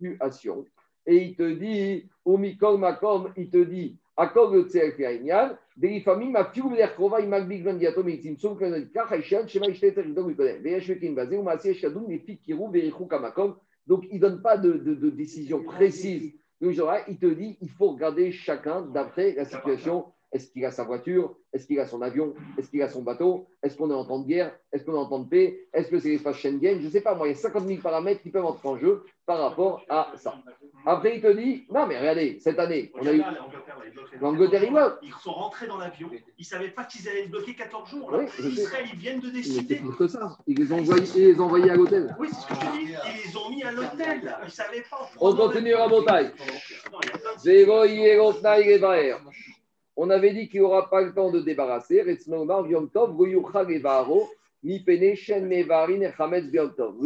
[0.00, 0.64] situation.
[1.06, 5.56] Et il te dit, au Mikol Makom, il te dit, à Col, le Tserek Inyan,
[5.76, 6.44] des familles, ma
[7.20, 7.28] il
[8.56, 10.14] que chez Maïchté, il
[11.36, 13.56] ou Maasé, Shadoum, les filles qui Verichou, Kamakom.
[13.86, 16.72] Donc, il ne donne pas de, de, de décision précise donc,
[17.08, 20.06] il te dit il faut regarder chacun d'après la situation.
[20.36, 21.34] Est-ce qu'il a sa voiture?
[21.54, 22.34] Est-ce qu'il a son avion?
[22.58, 23.48] Est-ce qu'il a son bateau?
[23.62, 24.54] Est-ce qu'on est en temps de guerre?
[24.70, 25.66] Est-ce qu'on est en temps de paix?
[25.72, 26.78] Est-ce que c'est l'espace Schengen?
[26.78, 28.76] Je ne sais pas, moi, il y a 50 000 paramètres qui peuvent entrer en
[28.76, 30.34] jeu par rapport à ça.
[30.84, 33.22] Après, il te dit non, mais regardez, cette année, on a eu.
[34.20, 37.90] L'Angleterre, ils Ils sont rentrés dans l'avion, ils ne savaient pas qu'ils allaient bloquer 14
[37.90, 38.12] jours.
[38.38, 39.80] Israël, ils viennent de décider.
[39.82, 40.36] C'est que ça.
[40.46, 42.14] Ils les ont envoyés, ils les ont envoyés à l'hôtel.
[42.18, 42.92] Oui, c'est ce que je dis.
[42.92, 44.36] Ils les ont mis à l'hôtel.
[44.42, 45.10] Ils ne savaient pas.
[45.18, 46.30] On continue à montagne.
[49.96, 52.02] On avait dit qu'il n'y aura pas le temps de débarrasser.
[52.02, 52.12] Le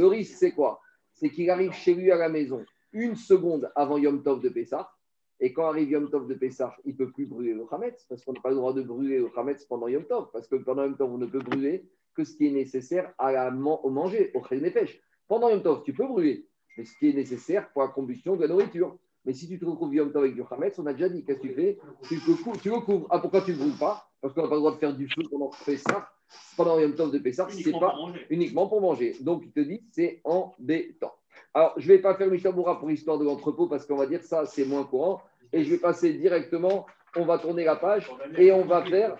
[0.06, 0.80] risque, c'est quoi?
[1.12, 4.90] C'est qu'il arrive chez lui à la maison une seconde avant Yom Tov de Pessah.
[5.38, 8.24] Et quand arrive Yom Tov de Pessah, il ne peut plus brûler le Hametz parce
[8.24, 10.28] qu'on n'a pas le droit de brûler le Hametz pendant Yom Tov.
[10.32, 13.90] Parce que pendant Yom Tov, on ne peut brûler que ce qui est nécessaire au
[13.90, 15.00] manger, au pêches.
[15.28, 18.48] Pendant Yom Tov, tu peux brûler, ce qui est nécessaire pour la combustion de la
[18.48, 18.98] nourriture.
[19.24, 21.48] Mais si tu te retrouves Yom avec du Hametz, on a déjà dit, qu'est-ce que
[21.48, 21.78] tu fais
[22.08, 23.06] tu le, tu le couvres.
[23.10, 25.08] Ah, pourquoi tu ne le pas Parce qu'on n'a pas le droit de faire du
[25.08, 26.08] feu pendant Pessah.
[26.56, 27.94] Pendant Yom Tov de Pessah, c'est pas
[28.30, 29.16] uniquement pour manger.
[29.20, 31.12] Donc, il te dit, c'est embêtant.
[31.52, 34.06] Alors, je ne vais pas faire Michel Moura pour l'histoire de l'entrepôt parce qu'on va
[34.06, 35.20] dire ça, c'est moins courant.
[35.52, 39.16] Et je vais passer directement, on va tourner la page et on va faire.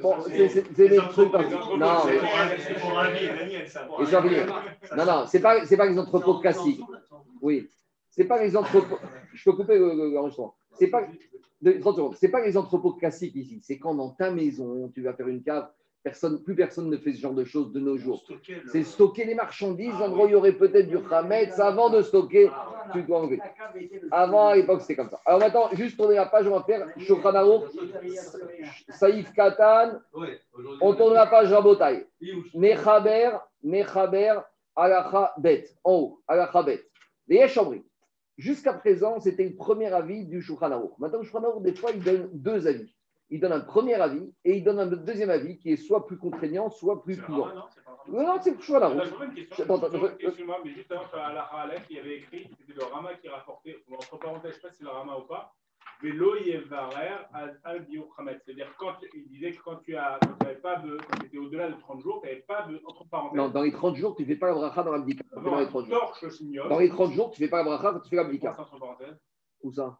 [0.00, 1.32] Bon, c'est des trucs.
[1.32, 2.06] Non,
[4.96, 6.80] Non, non, ce n'est pas, pas les entrepôts classiques.
[7.42, 7.68] Oui.
[8.16, 8.98] C'est pas les entrepôts.
[9.34, 10.54] Je peux couper l'enregistrement.
[10.72, 11.06] C'est pas.
[11.80, 12.16] 30 secondes.
[12.16, 13.60] C'est pas les entrepôts classiques ici.
[13.62, 15.68] C'est quand dans ta maison, tu vas faire une cave
[16.06, 18.24] Personne, plus personne ne fait ce genre de choses de nos jours.
[18.70, 19.92] C'est stocker les marchandises.
[19.94, 22.48] en gros, il y aurait peut-être du Hametz avant de stocker.
[22.92, 23.40] Tu dois enlever.
[24.12, 25.20] Avant, à l'époque, c'était comme ça.
[25.26, 27.64] Alors maintenant, juste tourner la page, on va faire Shokranaro,
[28.90, 29.98] Saïf Katan.
[30.80, 32.06] On tourne la page Rabotai.
[32.54, 33.30] Nechaber,
[33.64, 34.42] Nechaber,
[34.76, 35.64] Alacha Bet.
[35.82, 36.84] En haut, Alacha Bet.
[37.26, 37.82] Les Yeshambri.
[38.38, 42.28] Jusqu'à présent, c'était le premier avis du Shulchan Maintenant, le Shulchan des fois, il donne
[42.32, 42.94] deux avis
[43.30, 46.16] il donne un premier avis et il donne un deuxième avis qui est soit plus
[46.18, 47.48] contraignant, soit plus prudent.
[48.08, 48.92] Non, non, c'est le choix là.
[50.20, 53.28] Excuse-moi, mais juste avant, sur la Aleph, il y avait écrit, c'était le Rama qui
[53.28, 55.52] rapportait, entre parenthèses, je ne sais pas si c'est le Rama ou pas,
[58.44, 62.62] C'est-à-dire, quand il disait que quand tu étais au-delà de 30 jours, tu n'avais pas
[62.66, 63.36] de, entre parenthèses.
[63.36, 65.24] Non, dans les 30 jours, tu ne fais pas la bracha dans l'abdika.
[65.34, 65.94] Dans, les 30 jours.
[66.68, 68.52] Dans les 30 jours, tu ne fais pas la bracha quand tu fais l'abdika.
[69.62, 69.98] Où ça?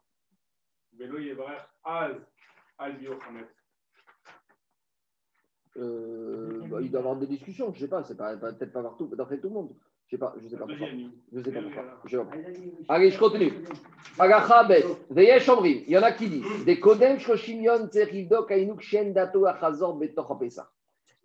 [5.77, 8.71] Euh, bah, il doit y avoir des discussions, je ne sais pas, c'est pas- peut-être
[8.71, 9.75] pas partout, d'après tout le monde.
[10.07, 10.87] Je sais pas, je sais pas pourquoi.
[11.33, 11.83] Je sais pas pourquoi.
[12.05, 12.93] Je sais pas.
[12.93, 13.51] Allez, je continue.
[14.17, 15.83] Agacha bet, veyesh omrim.
[15.85, 19.97] Il y en a qui disent des kodem shoshim yon tzerivdok ainuk shen dato achazor
[19.97, 20.67] betoch apesach.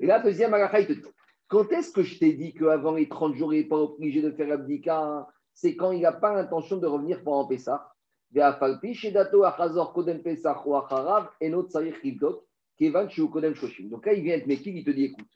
[0.01, 1.03] Et là, deuxième agacha, il te dit
[1.47, 4.33] quand est-ce que je t'ai dit qu'avant les 30 jours, il n'est pas obligé de
[4.33, 7.89] faire abdika C'est quand il n'a pas l'intention de revenir pendant Pessah.
[8.33, 12.43] Ve'afalpi shedato achazor kodem pesach ou acharav enot tzarich rivdok
[12.77, 13.91] kevan shu kodem shoshim.
[13.91, 15.29] Donc là, il vient être mekil, il te dit écoute,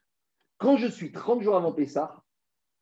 [0.59, 2.17] quand je suis 30 jours avant Pessah,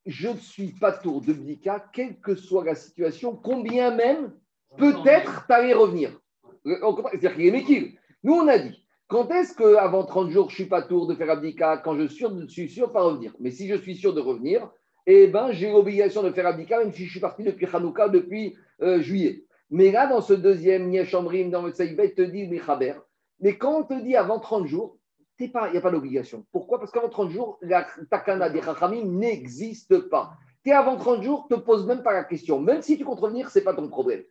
[0.06, 4.32] je ne suis pas tour de Bdika, quelle que soit la situation, combien même
[4.76, 6.18] peut-être tu allais revenir.
[6.64, 7.98] C'est-à-dire qu'il est Mekil.
[8.22, 11.30] Nous, on a dit, quand est-ce qu'avant 30 jours, je suis pas tour de faire
[11.30, 13.96] Abdika quand je suis sûr, je suis sûr de pas revenir Mais si je suis
[13.96, 14.70] sûr de revenir,
[15.06, 18.56] eh ben, j'ai l'obligation de faire Abdika, même si je suis parti depuis Hanouka, depuis
[18.82, 19.44] euh, juillet.
[19.70, 22.94] Mais là, dans ce deuxième Nieshambrim, dans le Saïbet, te dit Michaber.
[23.40, 24.98] Mais quand on te dit avant 30 jours,
[25.40, 26.44] il n'y a pas d'obligation.
[26.52, 26.78] Pourquoi?
[26.78, 30.34] Parce qu'avant 30 jours, la takana des Chachamim n'existe pas.
[30.62, 32.60] Tu es avant 30 jours, te pose même pas la question.
[32.60, 34.22] Même si tu comptes revenir, ce n'est pas ton problème.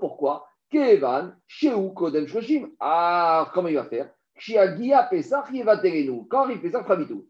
[0.00, 0.46] Pourquoi?
[0.70, 1.34] Kevan,
[1.94, 2.70] kodem shloshim.
[2.80, 4.08] Ah, comment il va faire?
[5.10, 6.26] Pesach yevaterenu.
[6.30, 7.26] Quand il pesach, tout.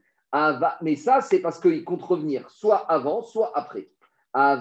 [0.82, 3.88] Mais ça, c'est parce qu'il compte revenir soit avant, soit après.
[4.34, 4.56] Mais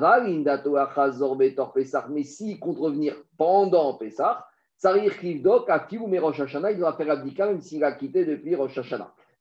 [2.24, 4.38] s'il compte revenir pendant pesach,
[4.78, 8.80] Tsarir Kivdok, Akivu Rosh Hashanah, il doit faire abdika même s'il a quitté depuis Rosh.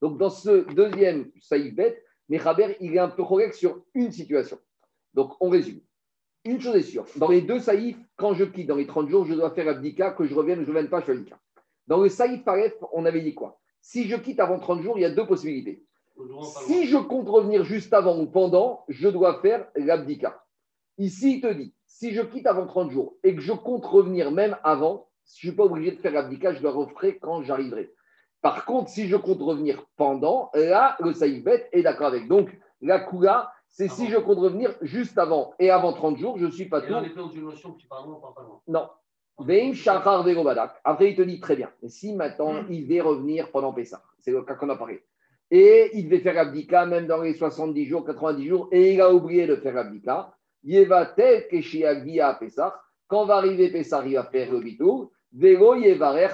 [0.01, 4.59] Donc, dans ce deuxième saïbet, Mechaber, il est un peu correct sur une situation.
[5.15, 5.81] Donc, on résume.
[6.45, 9.27] Une chose est sûre, dans les deux saïfs, quand je quitte dans les 30 jours,
[9.27, 11.19] je dois faire abdika, que je revienne ou je ne revienne pas, je fais.
[11.87, 13.61] Dans le saïf Paref, on avait dit quoi?
[13.83, 15.85] Si je quitte avant 30 jours, il y a deux possibilités.
[16.67, 20.45] Si je compte revenir juste avant ou pendant, je dois faire l'abdika.
[20.99, 24.31] Ici, il te dit, si je quitte avant 30 jours et que je compte revenir
[24.31, 27.93] même avant, je ne suis pas obligé de faire l'abdika, je dois refaire quand j'arriverai.
[28.43, 32.27] Par contre, si je compte revenir pendant, là, le saïbet est d'accord avec.
[32.27, 36.47] Donc, la Kula, c'est si je compte revenir juste avant et avant 30 jours, je
[36.47, 36.93] ne suis pas Et tout.
[36.93, 38.61] là, on est dans une notion qui parle loin, on parle pas loin.
[38.67, 38.89] Non.
[40.85, 41.71] Après, il te dit très bien.
[41.83, 45.03] Mais si maintenant, il devait revenir pendant Pessah, c'est le cas qu'on a parlé.
[45.51, 49.13] Et il devait faire abdika même dans les 70 jours, 90 jours, et il a
[49.13, 50.33] oublié de faire abdika.
[50.63, 52.39] Yevatel keshiagia.
[53.09, 55.09] Quand va arriver Pessah, il va faire le bitoul.
[55.33, 56.33] Velo yevarech.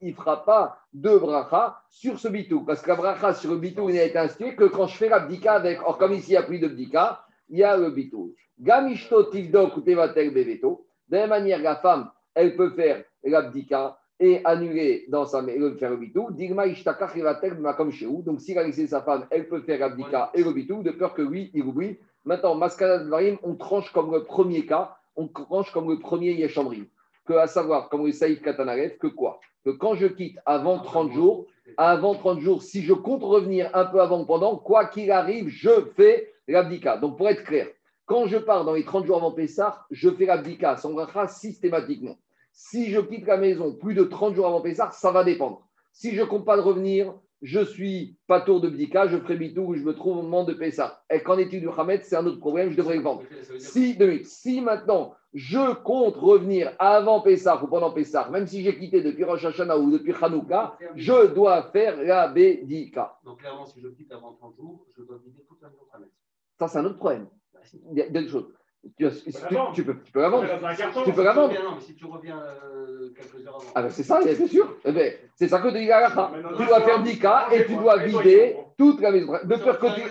[0.00, 2.64] Il ne fera pas de bracha sur ce bitoul.
[2.64, 5.80] Parce que la bracha sur le bitoul été instituée que quand je fais l'abdika avec.
[5.84, 8.32] Or, comme ici, il n'y a plus de bdika, il y a le bitoul.
[8.58, 10.86] Gamishto tivdok ou beveto.
[11.08, 15.90] De la même manière, la femme, elle peut faire l'abdika et annuler dans sa faire
[15.90, 16.28] le bitou.
[16.30, 17.16] Digma ishtakach
[17.58, 18.22] makom shehu.
[18.22, 21.14] Donc, s'il a laissé sa femme, elle peut faire l'abdika et le bitou, de peur
[21.14, 21.98] que lui, il oublie.
[22.24, 26.86] Maintenant, Maskana Dvarim, on tranche comme le premier cas, on tranche comme le premier Yeshambrim.
[27.26, 29.40] Que, à savoir, comme le Saïd Katanaret, que quoi?
[29.64, 33.84] Que quand je quitte avant 30 jours, avant 30 jours, si je compte revenir un
[33.84, 36.96] peu avant pendant, quoi qu'il arrive, je fais l'abdika.
[36.96, 37.68] Donc, pour être clair,
[38.06, 42.16] quand je pars dans les 30 jours avant Pessah, je fais l'abdika, sans bracha, systématiquement.
[42.60, 45.64] Si je quitte la maison plus de 30 jours avant Pessah, ça va dépendre.
[45.92, 49.36] Si je ne compte pas de revenir, je suis pas tour de bdika, je ferai
[49.36, 51.04] bitou où je me trouve au moment de Pessah.
[51.08, 53.22] Et qu'en est-il du Hamed, c'est un autre problème, je devrais le vendre.
[53.58, 54.26] Si, deux minutes.
[54.26, 59.22] si maintenant je compte revenir avant Pessah ou pendant Pessah, même si j'ai quitté depuis
[59.22, 63.20] Rosh Hashanah ou depuis Hanouka, je dois faire la bédika.
[63.24, 66.10] Donc, clairement, si je quitte avant 30 jours, je dois vider toute la maison.
[66.58, 67.28] Ça, c'est un autre problème.
[67.54, 67.60] Bah.
[67.92, 68.52] Il y a deux choses.
[68.96, 70.46] Tu, peux, tu peux la vendre.
[70.76, 71.02] Carton.
[71.04, 71.52] Tu peux la vendre.
[71.52, 73.72] non, mais si tu reviens euh, quelques heures avant.
[73.74, 74.76] Ah ben c'est ça, c'est sûr.
[74.84, 75.86] Eh ben, c'est ça que dit.
[75.86, 79.32] Maintenant, Tu dois faire 10 cas et tu dois vider toute la maison.
[79.44, 80.02] De peur que tu,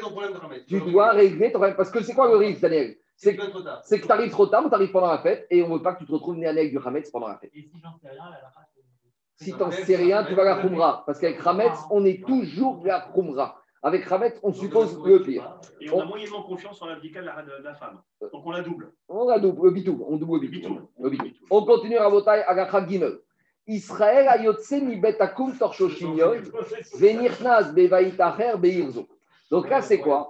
[0.67, 1.75] tu dois régler ton problème.
[1.75, 2.97] Parce que c'est quoi le risque, Daniel?
[3.17, 5.81] C'est que tu arrives trop tard tu arrives pendant la fête et on ne veut
[5.81, 7.51] pas que tu te retrouves né avec du Hametz pendant la fête.
[7.55, 8.51] Et si j'en sais rien, la
[9.35, 11.03] Si tu n'en sais rien, tu vas la Khumra.
[11.05, 13.59] Parce qu'avec Hametz, on est toujours la Khumra.
[13.83, 15.59] Avec Hametz, on suppose le pire.
[15.79, 18.01] Et on a moyennement confiance en l'abdicat de la, de la femme.
[18.21, 18.91] Donc on la double.
[19.07, 20.79] On la double, le bitou, on double le bitou.
[21.49, 23.19] On continue à Botaï, Agacha Gimel.
[23.67, 26.41] Israël ayotse mi betakum torshoshinyon,
[26.95, 29.07] venirnaz bevaïtacher beirzo.
[29.51, 30.29] Donc là, c'est quoi?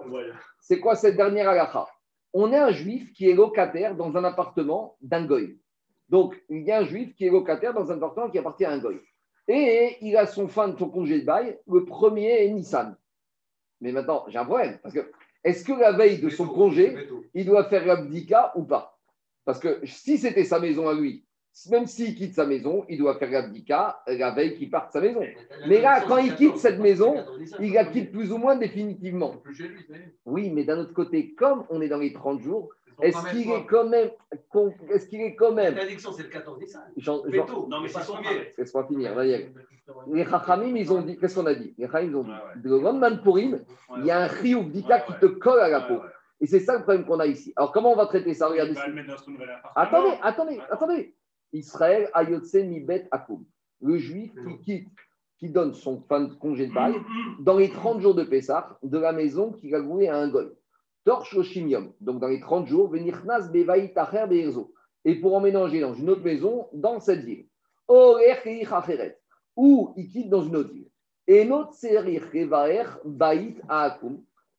[0.60, 1.88] C'est quoi cette dernière halakha
[2.34, 5.60] On est un juif qui est locataire dans un appartement d'un goy.
[6.10, 8.72] Donc, il y a un juif qui est locataire dans un appartement qui appartient à
[8.72, 9.00] un goy.
[9.48, 12.98] Et il a son fin de son congé de bail le premier est Nissan.
[13.82, 14.78] Mais maintenant, j'ai un problème.
[14.82, 15.12] Parce que,
[15.44, 16.96] est-ce que la veille de son congé,
[17.34, 18.98] il doit faire l'abdika ou pas?
[19.46, 21.26] Parce que si c'était sa maison à lui,
[21.70, 25.02] même s'il quitte sa maison, il doit faire l'abdika la veille qu'il part de sa
[25.02, 25.22] maison.
[25.68, 27.16] Mais là, quand il quitte cette maison,
[27.60, 29.42] Il la quitte plus ou moins définitivement.
[30.26, 32.70] Oui, mais d'un autre côté, comme on est dans les 30 jours,
[33.02, 34.10] est-ce qu'il est quand même,
[34.90, 36.82] est-ce qu'il est quand même, L'interdiction, c'est le 14 Nissan.
[36.98, 37.68] Jean- Jean-.
[37.70, 38.16] Non, mais c'est son
[38.58, 39.52] laisse-moi finir, aller.
[40.12, 42.74] Les Chachamim, ils ont dit, qu'est-ce qu'on a dit Les Chachamim, ils ont dit, de
[42.74, 43.60] Randman Purim,
[43.98, 46.02] il y a un chiouk d'Ika qui te colle à la peau.
[46.40, 47.52] Et c'est ça le problème qu'on a ici.
[47.56, 48.74] Alors, comment on va traiter ça Regardez.
[48.74, 49.04] Le.
[49.76, 51.16] Attendez, attendez, attendez.
[51.54, 53.44] Israël, Ayotse Mibet Akoum.
[53.82, 54.88] Le juif qui quitte,
[55.40, 56.96] qui donne son fin de congé de bail
[57.40, 60.48] dans les 30 jours de Pessah de la maison qu'il a louée à un goy.
[61.08, 61.94] Torche au chimium.
[62.02, 64.74] Donc, dans les 30 jours, Venirnas Bevaï Tacher Beirzo.
[65.06, 67.46] Et pour emménager dans une autre maison dans cette ville.
[67.88, 68.18] Ou
[69.96, 70.90] il quitte dans une autre ville.
[71.26, 71.72] Et notre
[73.06, 73.62] Baït.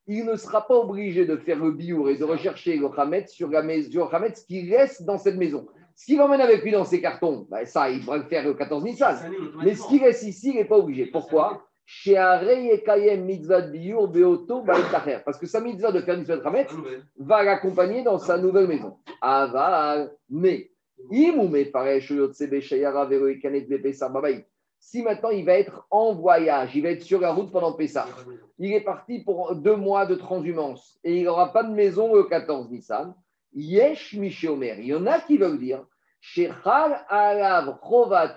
[0.07, 3.51] Il ne sera pas obligé de faire le biour et de rechercher le Hametz sur
[3.51, 5.67] la maison, Hametz qui reste dans cette maison.
[5.95, 8.55] Ce qu'il emmène avec lui dans ses cartons, ben ça, il pourrait le faire le
[8.55, 9.19] 14 Nissan.
[9.63, 11.05] Mais ce qui reste ici, il n'est pas obligé.
[11.05, 11.68] Pourquoi?
[15.25, 16.43] Parce que sa mitzvah de faire mitzvah de
[17.19, 18.99] va l'accompagner dans sa nouvelle maison.
[19.23, 20.71] Aval, mais.
[24.81, 28.07] Si maintenant il va être en voyage, il va être sur la route pendant Pessah,
[28.59, 32.25] il est parti pour deux mois de transhumance et il n'aura pas de maison le
[32.25, 33.15] 14 Nissan.
[33.55, 34.77] Yesh Mishomer.
[34.81, 35.87] Il y en a qui veulent dire
[36.21, 38.35] Shechal Alav Chovat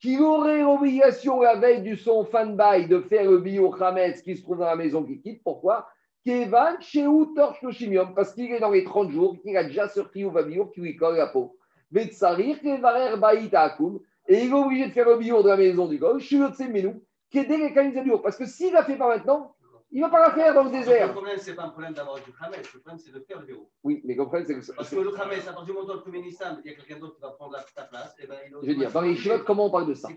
[0.00, 4.36] Qu'il aurait l'obligation la veille du son de bail de faire le bio Hametz qui
[4.36, 5.42] se trouve dans la maison qu'il quitte?
[5.42, 5.88] Pourquoi?
[6.24, 10.24] Kevan Shehu Torch Loshimium, parce qu'il est dans les 30 jours, qu'il a déjà sorti
[10.24, 11.56] au Babiour qui lui colle la peau.
[11.92, 15.86] Vetsarir Kevarer Baït Akum, et il est obligé de faire le bio de la maison
[15.86, 19.55] du gol, Shiotse Menou, qui est délécalisé Parce que s'il la fait pas maintenant,
[19.92, 21.12] il ne va pas la faire dans le Le désert.
[21.12, 23.70] problème, c'est pas un problème d'avoir du Khamet, le problème, c'est de faire le bureau.
[23.84, 26.00] Oui, mais comprenez, c'est que Parce que le Khamet, à partir du moment où le
[26.00, 28.68] premier Nissan, il y a quelqu'un d'autre qui va prendre ta place, et ben, Je
[28.68, 30.08] veux dire, dans les chiottes, comment on parle de ça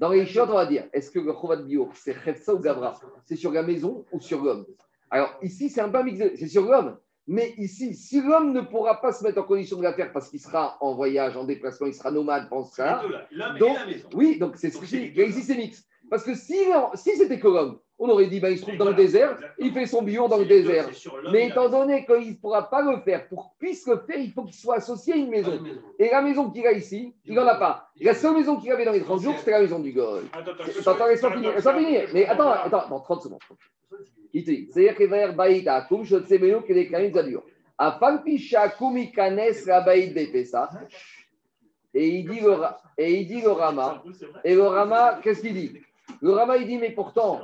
[0.00, 2.98] Dans les chiottes, on va dire, est-ce que le Chovat Bio, c'est Khefsa ou Gavra
[3.26, 4.66] C'est sur la maison ou sur l'homme
[5.10, 6.98] Alors ici, c'est un peu mixé, c'est sur l'homme.
[7.30, 10.30] Mais ici, si l'homme ne pourra pas se mettre en condition de la faire parce
[10.30, 13.26] qu'il sera en voyage, en déplacement, il sera nomade ce deux, là.
[13.30, 14.08] L'homme et la maison.
[14.14, 15.20] oui, donc c'est ce que je dis.
[15.20, 15.86] Ici, c'est mix.
[16.10, 16.58] Parce que si,
[16.94, 19.54] si c'était que l'homme, on aurait dit, ben, il se trouve dans le désert, exactement.
[19.58, 20.88] il fait son bio dans le les désert.
[21.32, 24.30] Mais étant donné qu'il ne pourra pas le faire, pour qu'il puisse le faire, il
[24.30, 25.58] faut qu'il soit associé à une maison.
[25.98, 27.90] Et la maison qu'il a ici, il n'en a pas.
[28.00, 30.22] La seule maison qu'il avait dans les 30 jours, c'était la maison du goy.
[30.32, 32.08] Attends, attends, laisse-moi finir.
[32.14, 33.40] Mais attends, attends, attends, 30 secondes.
[34.32, 37.42] C'est-à-dire qu'il va y avoir baït à Koum, je sais qu'il est quand même Zadur.
[37.76, 40.70] A Falpisha Koumikanes la baït de Pessa.
[41.94, 42.54] Et il dit le,
[42.96, 44.04] et il dit le Rama.
[44.44, 45.80] Et le Rama, qu'est-ce qu'il dit?
[46.22, 47.40] Le Rama, il dit, mais pourtant,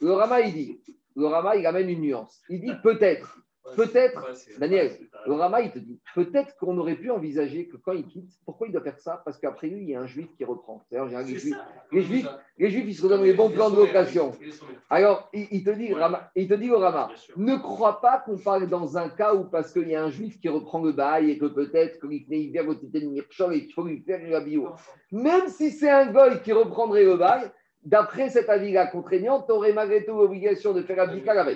[0.00, 0.80] le Rama, il dit,
[1.16, 2.40] le Rama, il amène une nuance.
[2.48, 3.38] Il dit peut-être,
[3.76, 4.24] peut-être,
[4.58, 4.92] Daniel,
[5.26, 8.66] le Rama, il te dit, peut-être qu'on aurait pu envisager que quand il quitte, pourquoi
[8.68, 9.20] il doit faire ça?
[9.24, 10.84] Parce qu'après lui, il y a un juif qui reprend.
[10.88, 11.54] C'est-à-dire, j'ai un juif-
[11.92, 14.32] les juifs, les juifs, ils se donnent les bons plans de location.
[14.40, 14.52] Il.
[14.88, 16.00] Alors, il, il te dit, Ouais.
[16.00, 19.44] Rama- il te dit au Rama, ne crois pas qu'on parle dans un cas où
[19.44, 22.66] parce qu'il y a un juif qui reprend le bail et que peut-être qu'il vient
[22.66, 24.68] au titre de Mirchov et qu'il faut lui faire la bio.
[25.12, 27.50] Même si c'est un goy qui reprendrait le bail,
[27.82, 31.46] d'après cet avis-là contraignant, tu aurais malgré tout l'obligation de faire la bika la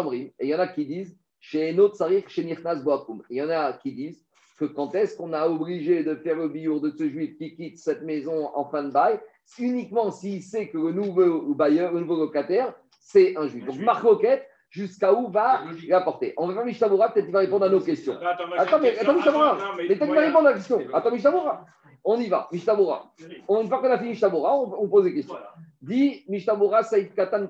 [0.00, 3.22] omrim, et il y en a qui disent, chez Enot Sarich, chez Nirnas Boakum.
[3.28, 4.24] Il y en a qui disent
[4.58, 7.78] que quand est-ce qu'on a obligé de faire le biour de ce juif qui quitte
[7.78, 9.20] cette maison en fin de bail,
[9.58, 13.66] uniquement s'il sait que le nouveau bailleur, le nouveau locataire, c'est un juif.
[13.66, 15.90] Donc, Marc Roquette, jusqu'à où va Logique.
[15.90, 18.16] l'apporter On va faire Mishtabura, peut-être qu'il va répondre à nos questions.
[18.16, 20.80] Attends, Attends, mais attends, non, Mais peut-être qu'il va répondre à la question.
[20.92, 21.66] Attends, Mishtabura.
[22.04, 23.10] On y va, Mishtabura.
[23.48, 25.34] On- Une fois qu'on a fini Mishtabura, on, on pose des questions.
[25.34, 25.54] Voilà.
[25.80, 27.46] Dit Mishtabura Saïd Katan.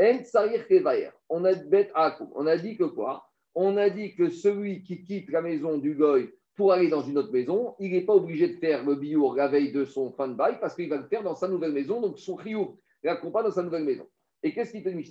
[0.00, 1.10] En Sarir Kevaer.
[1.28, 1.52] On a.
[2.34, 3.24] On a dit que quoi?
[3.54, 7.18] On a dit que celui qui quitte la maison du Goy pour aller dans une
[7.18, 10.26] autre maison, il n'est pas obligé de faire le biour la veille de son fin
[10.28, 13.44] de bail parce qu'il va le faire dans sa nouvelle maison, donc son riour l'accompagne
[13.44, 14.06] dans sa nouvelle maison.
[14.42, 15.08] Et qu'est-ce qu'il te dit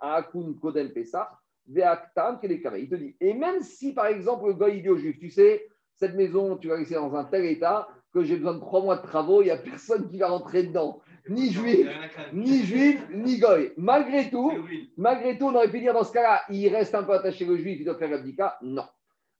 [0.00, 1.28] Akun Kodem Pesach.
[1.68, 5.30] Il te dit, et même si par exemple le Goy il dit au juif, tu
[5.30, 8.82] sais, cette maison, tu vas laisser dans un tel état que j'ai besoin de trois
[8.82, 11.00] mois de travaux, il n'y a personne qui va rentrer dedans.
[11.28, 11.88] Ni Il juif,
[12.32, 13.72] ni juif, ni goy.
[13.76, 14.52] Malgré tout,
[14.96, 17.56] malgré tout, on aurait pu dire dans ce cas-là, il reste un peu attaché au
[17.56, 18.58] juif, il doit faire l'abdika.
[18.62, 18.84] Non.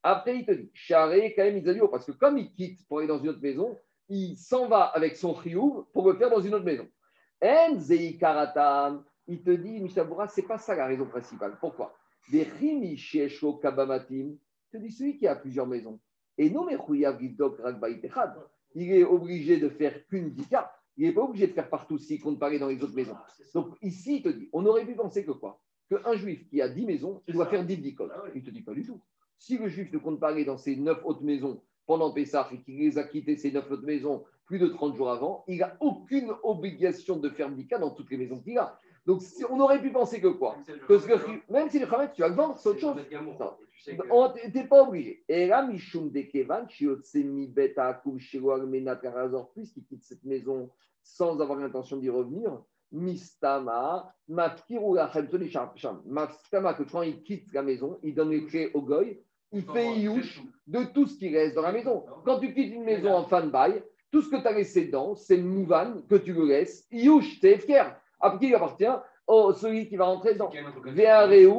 [0.02, 3.08] Après, il te dit, charé, quand même, Isadio, parce que comme il quitte pour aller
[3.08, 3.76] dans une autre maison,
[4.08, 6.86] il s'en va avec son chiyuv pour le faire dans une autre maison.
[7.42, 11.56] En il te dit, Mishabura, c'est pas ça la raison principale.
[11.60, 11.94] Pourquoi?
[12.30, 14.36] Des chimi shesho kabamatim,
[14.70, 15.98] te dit celui qui a plusieurs maisons.
[16.38, 16.76] Et non, mais.
[18.74, 20.72] Il est obligé de faire qu'une dika.
[20.96, 23.16] Il n'est pas obligé de faire partout s'il compte parler dans les autres maisons.
[23.16, 23.26] Ah.
[23.54, 25.60] Donc ici, il te dit, on aurait pu penser que quoi?
[25.88, 28.08] Qu'un juif qui a 10 maisons, il doit faire 10 dikot.
[28.12, 28.24] Ah.
[28.34, 29.00] Il ne te dit pas du tout.
[29.38, 32.60] Si le juif ne compte pas aller dans ses 9 autres maisons pendant Pessah et
[32.60, 35.76] qu'il les a quittées, ces 9 autres maisons, plus de 30 jours avant, il n'a
[35.80, 38.78] aucune obligation de faire dika dans toutes les maisons qu'il a.
[39.06, 42.20] Donc, si- on aurait pu penser que quoi que que- Même si le Khamet, tu
[42.20, 42.96] vas le vendre, c'est autre chose.
[44.10, 45.24] On- T'es pas obligé.
[45.28, 47.94] Et là, Mishum de Kevan, Shiotsemi Beta
[49.54, 50.70] puisqu'il quitte cette maison
[51.02, 54.98] sans avoir l'intention d'y revenir, Mistama, Mafkiru.
[56.06, 59.20] Mistama, que quand il quitte la maison, il donne les clés au goy,
[59.52, 62.04] il fait Youch de tout ce qui reste dans la maison.
[62.24, 63.82] Quand tu quittes une maison en fin de bail,
[64.12, 66.86] tout ce que tu as laissé dedans, c'est Mouvan que tu le laisses.
[66.90, 67.94] Youch, c'est FKR.
[68.20, 68.84] Après, qui il appartient
[69.26, 70.50] au celui qui va rentrer dedans.
[70.84, 71.54] Ve'areu.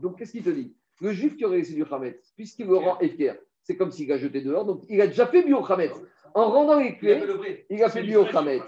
[0.00, 2.96] Donc, qu'est-ce qu'il te dit Le juif qui aurait laissé du Khamet, puisqu'il le rend
[2.96, 4.64] FKR, c'est comme s'il l'a jeté dehors.
[4.64, 5.90] Donc, il a déjà fait bio Khamet.
[6.34, 7.22] En rendant les clés,
[7.70, 8.62] il a fait bio Khamet.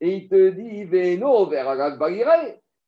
[0.00, 0.88] Et il te dit.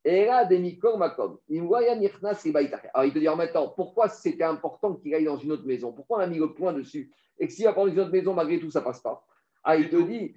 [0.07, 1.39] Et là, des mikor makom.
[1.49, 2.89] Imwaya nichnas ribaitacher.
[2.93, 5.67] Alors, il te dit en même temps, pourquoi c'était important qu'il aille dans une autre
[5.67, 5.93] maison?
[5.93, 7.11] Pourquoi on a mis le point dessus?
[7.39, 9.25] Et que s'il va prendre une autre maison, malgré tout, ça passe pas?
[9.65, 10.35] Ah, il te dit.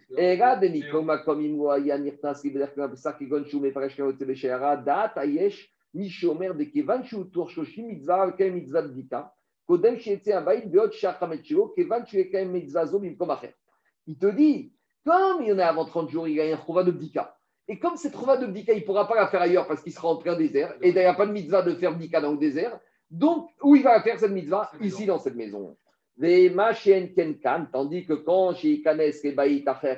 [14.07, 14.71] Il te dit,
[15.03, 17.37] comme il y en a avant 30 jours, il a un chouva de bdika.
[17.67, 19.91] Et comme cette chouva de bdika, il ne pourra pas la faire ailleurs parce qu'il
[19.91, 22.31] sera en plein désert, et il n'y a pas de mitzvah de faire bdika dans
[22.31, 22.79] le désert,
[23.11, 24.71] donc où il va la faire cette mitzvah?
[24.79, 25.75] Ici, dans cette maison.
[26.19, 28.53] Tandis que quand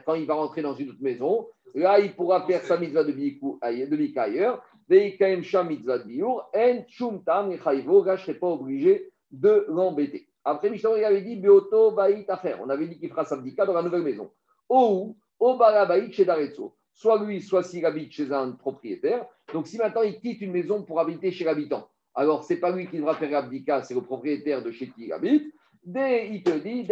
[0.05, 3.11] quand il va rentrer dans une autre maison, là, il pourra faire sa mitzvah de
[3.13, 4.61] bikou ailleurs-
[8.33, 10.27] pas obligé de l'embêter.
[10.43, 11.37] Après, Mishnah, il avait dit
[11.91, 12.59] Baït faire.
[12.61, 14.31] On avait dit qu'il fera sa bdika dans la nouvelle maison.
[14.69, 16.75] Ou, au Barabaït chez Daretso.
[16.93, 19.25] Soit lui, soit s'il habite chez un propriétaire.
[19.53, 22.87] Donc, si maintenant il quitte une maison pour habiter chez l'habitant, alors c'est pas lui
[22.87, 25.53] qui devra faire l'abdika, c'est le propriétaire de chez qui habite.
[25.83, 26.87] Dès, il te dit,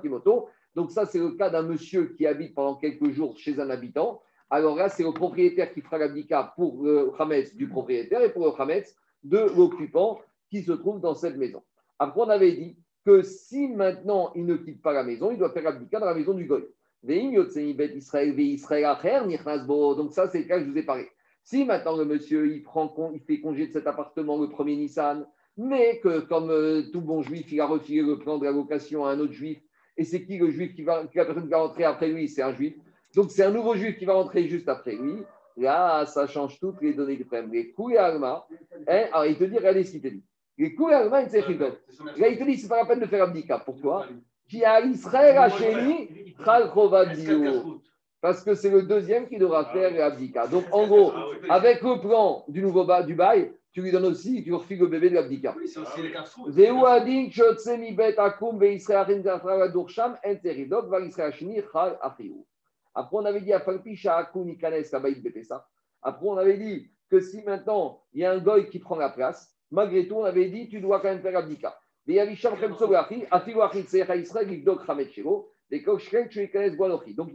[0.00, 0.48] Kimoto.
[0.74, 4.20] Donc, ça, c'est le cas d'un monsieur qui habite pendant quelques jours chez un habitant.
[4.48, 8.46] Alors là, c'est le propriétaire qui fera l'abdika pour le Hametz du propriétaire et pour
[8.46, 10.20] le Hametz de l'occupant
[10.50, 11.62] qui se trouve dans cette maison.
[11.98, 15.50] Après, on avait dit que si maintenant il ne quitte pas la maison, il doit
[15.50, 16.64] faire l'abdika dans la maison du goy.
[17.02, 17.52] Donc
[20.12, 21.08] ça, c'est le cas que je vous ai parlé.
[21.44, 25.26] Si maintenant le monsieur, il, prend il fait congé de cet appartement le premier Nissan,
[25.56, 29.04] mais que comme euh, tout bon juif, il a refilé le plan de la location
[29.04, 29.58] à un autre juif,
[29.96, 32.28] et c'est qui le juif qui va, qui la personne qui va rentrer après lui?
[32.28, 32.74] C'est un juif.
[33.14, 35.22] Donc c'est un nouveau juif qui va rentrer juste après lui.
[35.56, 37.50] Là, ça change toutes les données du problème.
[37.50, 38.46] Les couilles alma,
[38.86, 40.22] hein, alors il te dit, regardez ce qu'il te dit.
[40.58, 43.06] Les couilles alma, il te dit, Là, il te dit, c'est pas la peine de
[43.06, 43.58] faire abdika.
[43.58, 44.06] Pourquoi?
[44.48, 45.50] Qui a Israël
[47.14, 47.80] Dio.
[48.20, 50.46] Parce que c'est le deuxième qui devra faire l'abdika.
[50.46, 51.12] Donc, en gros,
[51.48, 55.10] avec le plan du nouveau du bail, tu lui donnes aussi, tu refiles le bébé
[55.10, 55.54] de l'abdika.
[55.54, 56.00] Oui, c'est aussi
[61.70, 62.46] Chal Achiou.
[62.94, 63.62] Après, on avait dit à.
[66.02, 69.10] Après, on avait dit que si maintenant il y a un goy qui prend la
[69.10, 71.78] place, malgré tout, on avait dit tu dois quand même faire l'abdika.
[72.06, 72.38] Donc il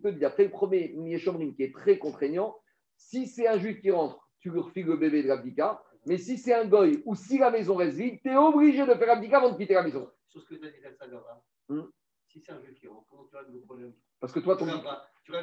[0.01, 2.55] te dit, après le premier Yeshomrim qui est très contraignant,
[2.97, 5.83] si c'est un juif qui rentre, tu lui refiles le bébé de l'abdika.
[6.05, 8.93] Mais si c'est un goy ou si la maison reste vide, tu es obligé de
[8.93, 10.09] faire l'abdika avant de quitter la maison.
[10.27, 10.77] Sur ce que tu as dit,
[12.27, 14.63] si c'est un juif qui rentre, comment tu règles le problème Parce que toi, Tu
[14.65, 14.71] ton,
[15.23, 15.37] tu le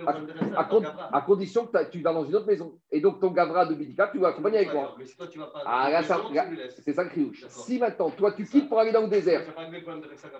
[0.56, 0.82] à, con-
[1.26, 2.78] condition que tu vas dans une autre maison.
[2.90, 4.94] Et donc ton gavra de bidika, tu vas accompagner avec moi.
[4.98, 5.62] Mais si toi, tu vas pas.
[5.66, 6.34] Ah, là, ça- tu.
[6.82, 7.32] C'est ça le.
[7.48, 9.52] Si maintenant, toi, tu quittes pour aller dans le désert, Tu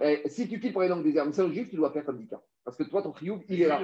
[0.00, 1.90] eh, si tu quittes pour aller dans le désert, mais c'est un juif, tu dois
[1.92, 2.40] faire comme Dika.
[2.64, 3.80] Parce que toi, ton criouche, il est là.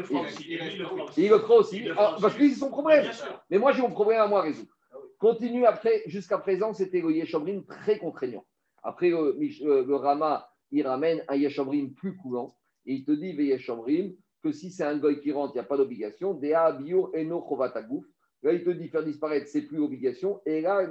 [1.19, 1.85] il le fera aussi.
[1.95, 3.11] parce que c'est son problème.
[3.51, 4.71] Mais moi, j'ai mon problème à moi à résoudre.
[5.19, 8.45] Continue après, jusqu'à présent, c'était le Yeshomrim très contraignant.
[8.83, 12.57] Après, euh, le Rama, il ramène un Yeshomrim plus coulant.
[12.87, 15.65] Et il te dit, Yeshomrim, que si c'est un goy qui rentre, il n'y a
[15.65, 16.35] pas d'obligation.
[16.35, 18.05] Dea bio eno chovatagouf.
[18.43, 20.43] Là, il te dit faire disparaître, c'est plus obligation.
[20.45, 20.87] Et là.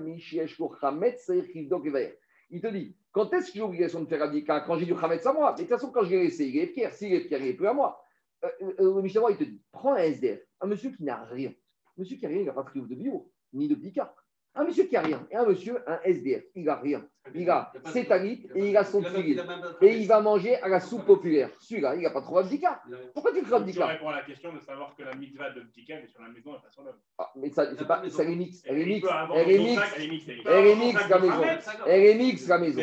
[2.50, 5.26] Il te dit, quand est-ce que j'ai l'obligation de faire abdika Quand j'ai du Chametz
[5.28, 5.52] à moi?
[5.52, 6.94] Mais de toute façon, quand je l'ai laissé, il est pierre.
[6.94, 8.02] S'il est pierre, il est plus à moi.
[8.44, 8.50] Euh,
[8.80, 11.54] euh, le Mishnah, il te dit, prends un SDF, un monsieur qui n'a rien.
[11.96, 14.14] Monsieur qui n'a rien, il n'a pas de triomphe de bio, ni de bika.
[14.56, 15.26] Un monsieur qui n'a rien.
[15.32, 17.04] Et un monsieur, un SDF, il n'a rien.
[17.34, 20.22] Il a Il pas ses y et il a son a de Et il va
[20.22, 21.50] manger à la soupe populaire.
[21.60, 22.70] Celui-là, il n'a pas trop abdika.
[22.70, 22.82] A-
[23.16, 25.96] Pourquoi tu Tu abdika réponds à la question de savoir que la mitzvah de Bdika
[25.96, 27.00] elle est sur la maison et pas sur l'homme.
[27.18, 28.66] ah, Mais ça, c'est pas, ça, elle est mixte.
[28.70, 29.08] Elle est Il mixte.
[29.10, 29.80] peut avoir Elle est son mixte.
[29.86, 30.28] sac, Elle est mixte.
[30.28, 31.44] il peut Elle est avoir son mixte, sac la maison.
[31.88, 32.82] Elle mixte, la maison.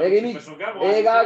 [0.00, 0.12] Elle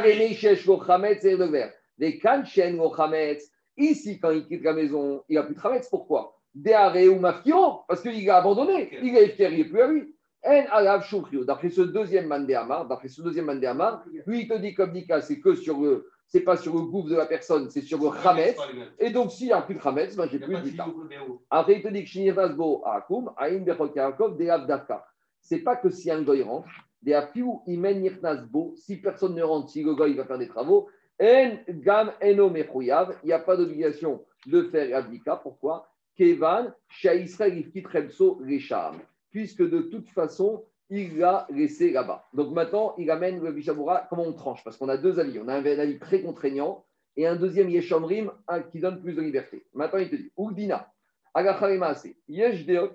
[0.03, 1.73] les Meishesh, le Chametz et le verre.
[1.97, 3.51] Les Kanchen, le Chametz.
[3.77, 5.89] Ici, quand il quitte la maison, il n'a plus de Chametz.
[5.89, 6.36] Pourquoi?
[6.63, 8.89] Déaré ou Mafkiro, parce qu'il a abandonné.
[9.01, 10.15] Il est fier, il n'est plus à lui.
[10.43, 11.43] En alav shukrio.
[11.45, 15.39] D'après ce deuxième mandéamar, d'après ce deuxième mandéamar, lui, il te dit comme Nika, c'est
[15.39, 18.57] que sur le, c'est pas sur le gouffre de la personne, c'est sur le chametz.
[18.99, 21.43] Et donc, s'il n'y a plus de chametz, ben, j'ai a plus de vidéo.
[21.49, 25.05] Après, il te dit que Shinirasbo Akum, Aïn des Avdaka.
[25.41, 26.67] C'est pas que si un goy rentre,
[27.01, 30.89] des Afiou Imen Nirnasbo, si personne ne rentre, si le goy va faire des travaux,
[31.21, 35.35] En Gam Eno Mechouyav, il n'y a pas d'obligation de faire Abdika.
[35.37, 35.87] Pourquoi?
[36.17, 38.99] Kevan, Shaïsrael Ifkit Remso Resham.
[39.29, 42.25] Puisque de toute façon, il l'a laissé là-bas.
[42.33, 44.63] Donc maintenant, il amène le Bishaboura, comment on tranche?
[44.63, 45.39] Parce qu'on a deux avis.
[45.39, 48.31] On a un avis très contraignant et un deuxième Yeshamrim
[48.71, 49.65] qui donne plus de liberté.
[49.73, 50.91] Maintenant, il te dit Ugdina,
[51.33, 52.91] Agacharemaase, Yesh Deot,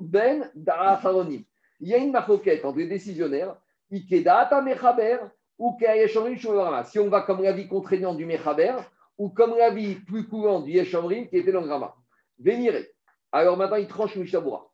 [0.00, 1.42] Ben Daracharonim.
[1.80, 3.56] Il y a une marquette entre les décisionnaires,
[3.90, 5.18] Ikedata Mechaber
[5.58, 6.84] ou Kayeshamrim Shulorama.
[6.84, 8.76] Si on va comme l'avis contraignant du Mechaber
[9.16, 11.68] ou comme l'avis plus courant du Yeshamrim qui était dans le.
[12.38, 12.88] Véniré.
[13.32, 14.70] Alors maintenant, il tranche Mishabura.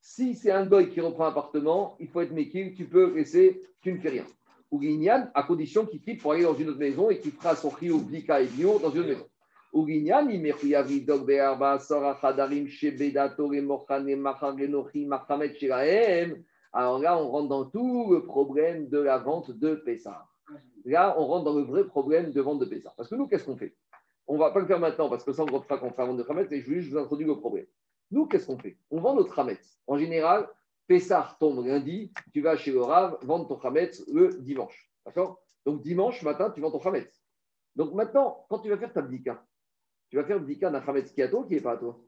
[0.00, 3.62] Si c'est un goy qui reprend un appartement, il faut être méquille, tu peux laisser,
[3.80, 4.26] tu ne fais rien.
[4.70, 7.54] Ou Guignan, à condition qu'il quitte pour aller dans une autre maison et qu'il fera
[7.54, 9.28] son rio, blika et bio dans une autre maison.
[9.72, 16.42] Ou Guignan, il mechuyavi dog be'arba sora chadarim shebedato remochane macharenochi machamet shirahem.
[16.72, 20.26] Alors là, on rentre dans tout le problème de la vente de Pessah.
[20.84, 22.92] Là, on rentre dans le vrai problème de vente de Pessah.
[22.96, 23.74] Parce que nous, qu'est-ce qu'on fait?
[24.26, 26.02] On ne va pas le faire maintenant parce que ça, on ne pas qu'on fait
[26.02, 27.66] la vente de Hametz et je vous introduire le problème.
[28.10, 28.78] Nous, qu'est-ce qu'on fait?
[28.90, 29.80] On vend notre Hametz.
[29.86, 30.48] En général,
[30.86, 34.90] Pessah tombe lundi, tu vas chez le vendre ton Hametz le dimanche.
[35.04, 35.42] D'accord?
[35.64, 37.22] Donc dimanche matin, tu vends ton Hametz.
[37.76, 39.44] Donc maintenant, quand tu vas faire ta bdika,
[40.10, 42.00] tu vas faire bdika d'un Hametz qui est à toi qui n'est pas à toi?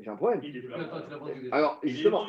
[0.00, 0.42] J'ai un problème.
[1.52, 2.26] Alors, justement,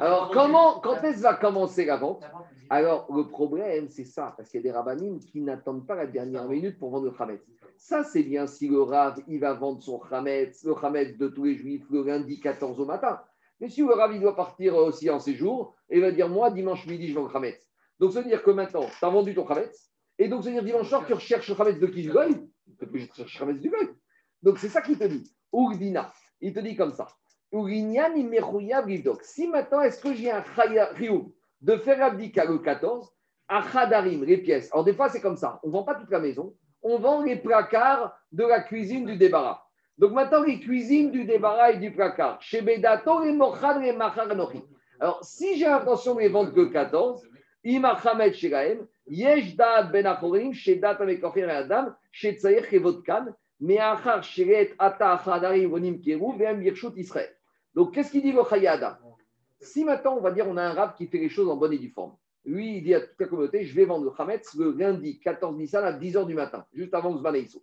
[0.00, 2.22] alors comment, quand est-ce va commencer la vente
[2.68, 6.06] Alors, le problème, c'est ça, parce qu'il y a des rabbinim qui n'attendent pas la
[6.06, 7.40] dernière minute pour vendre le Hametz.
[7.78, 11.44] Ça, c'est bien si le Rav, il va vendre son Hametz, le Hametz de tous
[11.44, 13.20] les juifs, le lundi 14 au matin.
[13.60, 16.50] Mais si le Rav, il doit partir aussi en séjour, et il va dire, moi,
[16.50, 17.66] dimanche midi, je vends le Hametz.
[17.98, 20.54] Donc, ça veut dire que maintenant, tu as vendu ton Hametz, et donc, ça veut
[20.54, 22.28] dire dimanche soir, tu recherches le Hametz de qui du Goy
[22.78, 23.88] Tu peux chercher le Hametz du Goy.
[24.42, 25.30] Donc, c'est ça qu'il te dit.
[25.52, 27.08] Ugdina, il te dit comme ça.
[29.22, 30.44] Si maintenant, est-ce que j'ai un
[30.94, 33.12] rioum de faire abdika le 14,
[33.48, 34.70] achadarim, les pièces.
[34.72, 35.58] Alors, des fois, c'est comme ça.
[35.62, 36.54] On ne vend pas toute la maison.
[36.82, 39.62] On vend les placards de la cuisine du débarras.
[39.98, 42.40] Donc, maintenant, les cuisines du débarras et du placard.
[42.40, 43.94] Chez Bedato, mochad, les.
[45.00, 47.28] Alors, si j'ai l'intention de les vendre que 14,
[47.64, 52.62] imachamet shiraem, yesh da'at ben achorim, shedat amekocher adam, shetzayer
[53.60, 57.30] kevodkan, me'achar sheret ata achadarim vonim keru, ve'em yirshut Israël.
[57.74, 58.98] Donc, qu'est-ce qu'il dit le Chayada
[59.60, 61.72] Si maintenant, on va dire, on a un rab qui fait les choses en bonne
[61.72, 62.16] et due forme.
[62.44, 65.56] Lui, il dit à toute la communauté, je vais vendre le Hametz le lundi 14
[65.56, 67.62] Nissan à 10h du matin, juste avant Eissou.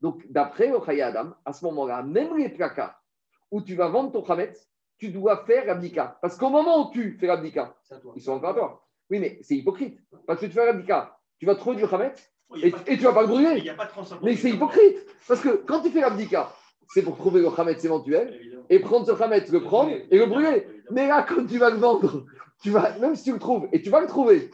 [0.00, 3.02] Donc, d'après le Chayadam, à ce moment-là, même les placards
[3.50, 6.18] où tu vas vendre ton Hametz, tu dois faire l'abdika.
[6.22, 7.74] Parce qu'au moment où tu fais l'abdika,
[8.14, 8.86] ils sont encore à toi.
[9.10, 9.98] Oui, mais c'est hypocrite.
[10.26, 13.12] Parce que tu fais l'abdika, tu vas trouver du Hametz et, de- et tu vas
[13.12, 13.54] pas le brûler.
[13.58, 14.26] Il n'y a pas de transformation.
[14.26, 14.98] Mais c'est hypocrite.
[15.28, 16.52] Parce que quand tu fais l'abdika,
[16.88, 18.64] c'est pour trouver le Hametz éventuel Évidemment.
[18.68, 20.48] et prendre ce Hametz, le prendre et le brûler.
[20.48, 20.82] Évidemment.
[20.90, 22.26] Mais là, quand tu vas le vendre,
[22.62, 24.50] tu vas, même si tu le trouves, et tu vas le trouver,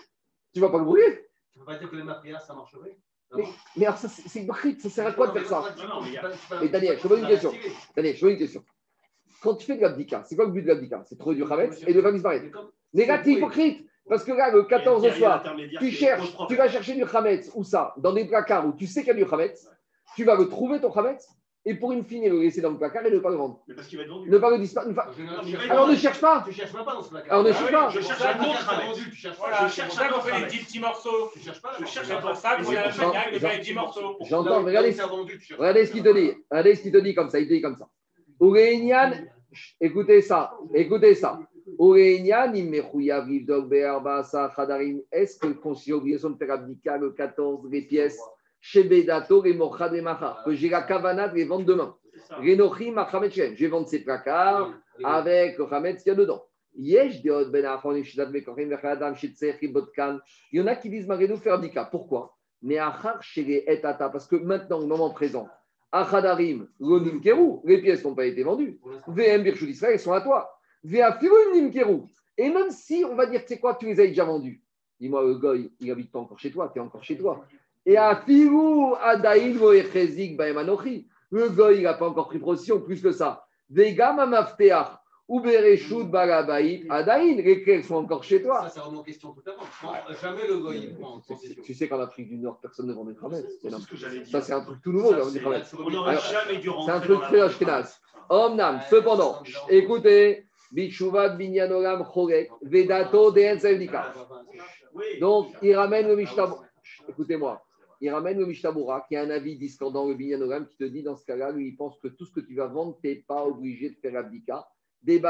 [0.55, 1.26] tu vas pas le brûler.
[1.53, 2.96] Tu peux pas dire que les matériaux, ça marcherait?
[3.36, 3.44] Mais,
[3.76, 5.74] mais alors, ça, c'est hypocrite, ça sert à quoi de faire ça?
[6.62, 7.53] Mais Daniel, je te pose une question.
[7.94, 8.64] Daniel, je te pose une question.
[9.42, 11.03] Quand tu fais de l'abdika, c'est quoi le but de l'abdika?
[11.07, 12.46] C'est trouver du Hametz et de faire disparaître.
[12.94, 13.86] Mais là, tu es hypocrite.
[14.09, 15.42] Parce que là, le 14 au soir,
[15.78, 19.00] tu cherches, tu vas chercher du Hametz, où ça Dans des placards où tu sais
[19.02, 19.68] qu'il y a du Hametz,
[20.16, 21.28] tu vas le trouver ton Hametz,
[21.64, 23.61] et pour une fine, le laisser dans le placard et ne pas le vendre.
[23.68, 24.30] Mais parce qu'il va être vendu.
[24.30, 24.94] Ne pas le disparaître.
[25.18, 27.30] mais- Alors ne cherche pas Tu cherches même pas dans ce placard.
[27.32, 29.36] Alors ne Ah cherche oui, pas Je cherche un autre vendu, tu cherches.
[29.38, 30.52] Voilà, Je cherche pour ça un qu'on autre fait des Hametz.
[30.54, 31.30] petits, petits morceaux.
[31.34, 31.72] Tu cherches pas.
[31.78, 34.16] Je cherche pour ça qu'on a un pourtant- chagrin de faire des petits morceaux.
[34.22, 34.96] J'entends, mais regardez,
[35.59, 36.32] regardez ce qu'il te dit.
[36.50, 37.38] Regardez ce qu'il te dit comme ça.
[37.38, 37.88] Il te dit comme ça.
[38.40, 39.12] Ureinian,
[39.80, 41.38] écoutez ça, écoutez ça.
[45.12, 48.20] Est-ce que considère l'obligation de faire abdika le 14 les pièces
[48.61, 51.95] chez Bedato et Mochad et Machar que j'ai la kavana de les vendre demain.
[52.12, 52.37] C'est ça.
[52.37, 53.55] Renochi Machamet Shem.
[53.55, 54.72] Je vais vendre ces placards
[55.05, 56.45] avec le Hametz qu'il y a dedans.
[56.74, 56.85] Ben.
[60.53, 61.85] Il y en a qui disent Marénou faire abdika.
[61.85, 62.37] Pourquoi?
[62.62, 64.09] Mais achar chez et ata.
[64.11, 65.49] Parce que maintenant, au moment présent,
[65.93, 68.81] achadarim, lonim keru, les pièces n'ont pas été vendues.
[69.07, 70.57] VM Birchut Israël, elles sont à toi.
[70.85, 74.62] Et même si on va dire, tu sais quoi, tu les as déjà vendus.
[75.01, 77.45] Dis-moi, le goy, il habite pas encore chez toi, tu es encore chez toi.
[77.87, 78.11] Et à
[79.01, 81.07] adaïn voechezik baemanochi.
[81.31, 83.45] Le goy, il n'a pas encore pris possession, plus que ça.
[83.70, 84.89] Vega mamafteach.
[85.29, 87.37] Ou bereshut balabaït adaïn.
[87.37, 88.62] Les clés sont encore chez toi.
[88.62, 90.16] Ça, c'est vraiment question tout à l'heure.
[90.22, 91.62] Jamais le goy prend en Tu- possession.
[91.62, 93.14] Tu sais qu'en Afrique du Nord, personne ne vend des.
[93.14, 94.26] C'est C'est dire.
[94.26, 96.93] Ça, c'est un truc tout nouveau, Ça, là, on c'est- n'aurait Alors, jamais dû rentrer
[96.95, 97.83] un truc très.
[98.31, 103.34] Omnam, cependant, écoutez, Chorek, Vedato.
[105.20, 106.64] Donc, il ramène le Mishtabura.
[107.08, 107.62] Écoutez-moi.
[108.00, 111.16] Il ramène le Mishtabura, qui a un avis discordant, le Binyanolam, qui te dit dans
[111.16, 113.44] ce cas-là, lui, il pense que tout ce que tu vas vendre, tu n'es pas
[113.44, 114.68] obligé de faire abdika.
[115.04, 115.28] Le fait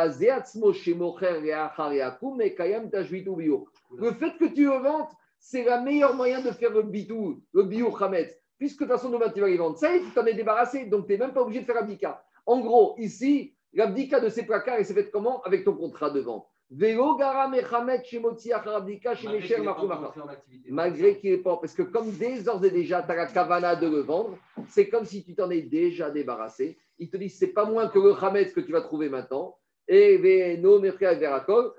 [4.39, 4.73] que tu le
[5.41, 8.35] c'est le meilleur moyen de faire le bitou, le bio Khametz.
[8.59, 9.79] Puisque de toute façon, tu vas les vendre.
[9.79, 12.25] Ça tu t'en es débarrassé, donc tu n'es même pas obligé de faire abdika.
[12.45, 15.43] En gros, ici, l'abdika de ces placards, il s'est fait comment?
[15.43, 16.47] Avec ton contrat de vente.
[20.69, 21.57] Malgré qu'il est pas.
[21.57, 24.37] Parce que comme dès d'ores et déjà, tu as la kavana de le vendre,
[24.69, 26.79] c'est comme si tu t'en es déjà débarrassé.
[26.99, 29.57] Il te dit, c'est pas moins que le Khamet que tu vas trouver maintenant.
[29.87, 31.73] Et Veno Verakol.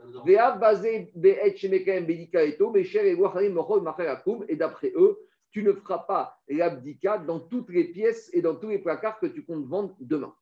[2.73, 3.15] Mecher et
[3.49, 3.83] Mochol.
[4.47, 5.19] Et d'après eux,
[5.51, 9.27] tu ne feras pas l'abdika dans toutes les pièces et dans tous les placards que
[9.27, 10.33] tu comptes vendre demain.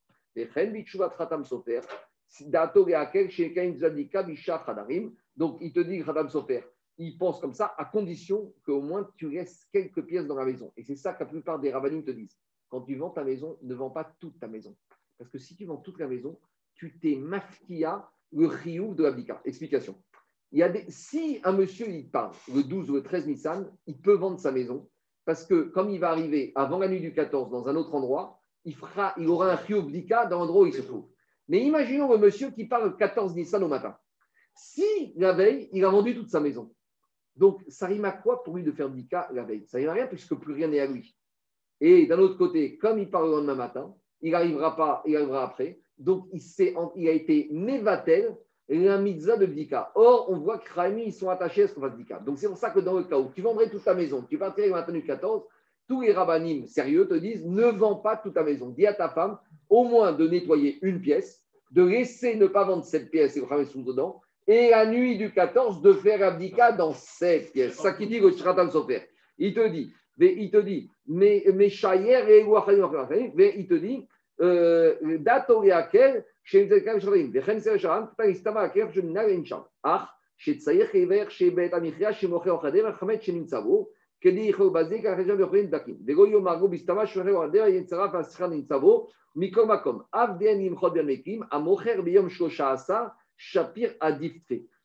[5.35, 6.61] Donc, il te dit, Khatam Sofer,
[6.97, 10.73] il pense comme ça à condition qu'au moins tu laisses quelques pièces dans la maison.
[10.75, 12.37] Et c'est ça que la plupart des rabbinim te disent.
[12.69, 14.75] Quand tu vends ta maison, ne vends pas toute ta maison.
[15.17, 16.39] Parce que si tu vends toute la maison,
[16.73, 19.41] tu t'es mafkia le riouf de l'abdika.
[19.45, 19.95] Explication.
[20.51, 23.99] Il y a si un monsieur il part le 12 ou le 13 Nissan, il
[23.99, 24.89] peut vendre sa maison
[25.25, 28.36] parce que comme il va arriver avant la nuit du 14 dans un autre endroit,
[28.67, 31.07] il, aura un riouf d'Ika dans l'endroit où il se trouve.
[31.47, 33.97] Mais imaginons le monsieur qui part le 14 Nissan au matin.
[34.53, 36.73] Si la veille, il a vendu toute sa maison,
[37.35, 39.65] donc ça rime à quoi pour lui de faire d'Ika la veille?
[39.67, 41.15] Ça rime à rien puisque plus rien n'est à lui.
[41.79, 45.43] Et d'un autre côté, comme il part le lendemain matin, il n'arrivera pas, il arrivera
[45.43, 45.79] après.
[45.97, 48.35] Donc il, a été Nevatel,
[48.67, 49.91] la mitzvah de Bdika.
[49.95, 52.19] Or, on voit que Raimi, ils sont attachés à ce qu'on fasse Bdika.
[52.19, 54.37] Donc c'est pour ça que dans le cas où tu vendrais toute ta maison, tu
[54.37, 55.43] partirais le matin du 14,
[55.87, 58.69] tous les rabbinim sérieux te disent ne vends pas toute ta maison.
[58.69, 59.37] Dis à ta femme
[59.69, 63.65] au moins de nettoyer une pièce, de laisser ne pas vendre cette pièce et le
[63.65, 67.75] sous dedans, et la nuit du 14 de faire abdika dans cette pièce.
[67.75, 69.01] Ça qui dit que le Shratam Sofer.
[69.37, 72.39] Il te dit, mais il te dit, mais mais et
[73.59, 74.07] il te dit
[74.39, 75.63] euh, date au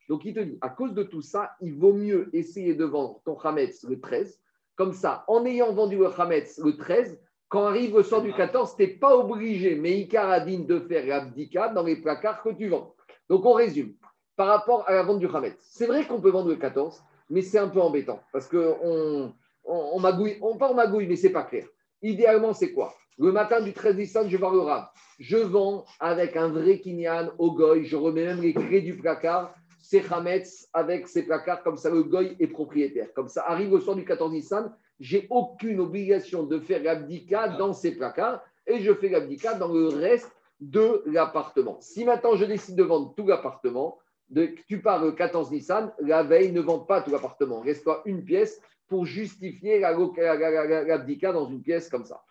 [0.08, 3.20] donc il te dit, à cause de tout ça, il vaut mieux essayer de vendre
[3.24, 4.40] ton Hametz le 13.
[4.76, 7.18] Comme ça, en ayant vendu le Hametz le 13,
[7.48, 11.68] quand arrive le soir du 14, tu n'es pas obligé, mais Icaradine, de faire l'abdika
[11.68, 12.94] dans les placards que tu vends.
[13.28, 13.94] Donc on résume,
[14.36, 15.56] par rapport à la vente du Hametz.
[15.60, 17.02] C'est vrai qu'on peut vendre le 14,
[17.32, 19.32] mais c'est un peu embêtant parce qu'on
[19.64, 21.64] on, magouille, on pas magouille, mais c'est pas clair.
[22.02, 22.94] Idéalement, c'est quoi?
[23.18, 24.88] Le matin du 13 décembre, je vais voir le Rav.
[25.18, 27.84] Je vends avec un vrai kinyan au goy.
[27.84, 29.54] Je remets même les clés du placard.
[29.80, 31.62] C'est Hametz avec ces placards.
[31.62, 33.12] Comme ça, le goy est propriétaire.
[33.14, 34.74] Comme ça, arrive au soir du 14 Nissan.
[35.00, 38.42] J'ai aucune obligation de faire l'abdika dans ces placards.
[38.66, 40.30] Et je fais l'abdika dans le reste
[40.60, 41.78] de l'appartement.
[41.80, 43.98] Si maintenant je décide de vendre tout l'appartement,
[44.32, 47.60] de, tu pars euh, le 14 Nissan, la veille, ne vende pas tout l'appartement.
[47.60, 52.22] Reste-toi une pièce pour justifier la, la, la, dans une pièce comme ça.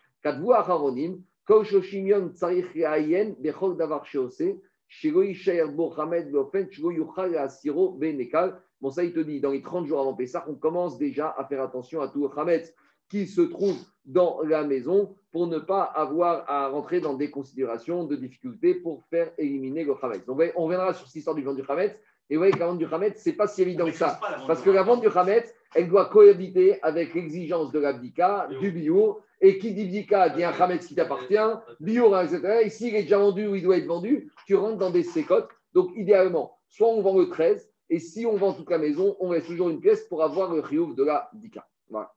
[8.80, 11.44] Bon, ça, il te dit, dans les 30 jours avant Pessah, on commence déjà à
[11.44, 12.74] faire attention à tout Hametz
[13.12, 18.04] qui se trouve dans la maison pour ne pas avoir à rentrer dans des considérations
[18.04, 20.24] de difficultés pour faire éliminer le chametz.
[20.24, 21.94] Donc, on reviendra sur cette histoire du vente du chametz.
[22.30, 24.18] Et vous voyez que la vente du chametz, c'est pas si évident que ça.
[24.46, 29.20] Parce que la vente du Hametz, elle doit cohabiter avec l'exigence de l'abdika, du bio.
[29.42, 31.34] Et qui dit bdika dit un Hametz qui t'appartient,
[31.80, 32.62] bio, etc.
[32.62, 35.50] Et s'il est déjà vendu ou il doit être vendu, tu rentres dans des sécotes.
[35.74, 39.32] Donc, idéalement, soit on vend le 13, et si on vend toute la maison, on
[39.32, 41.68] laisse toujours une pièce pour avoir le riouf de la bdika.
[41.90, 42.10] Voilà.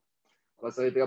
[0.60, 1.04] On va s'arrêter là.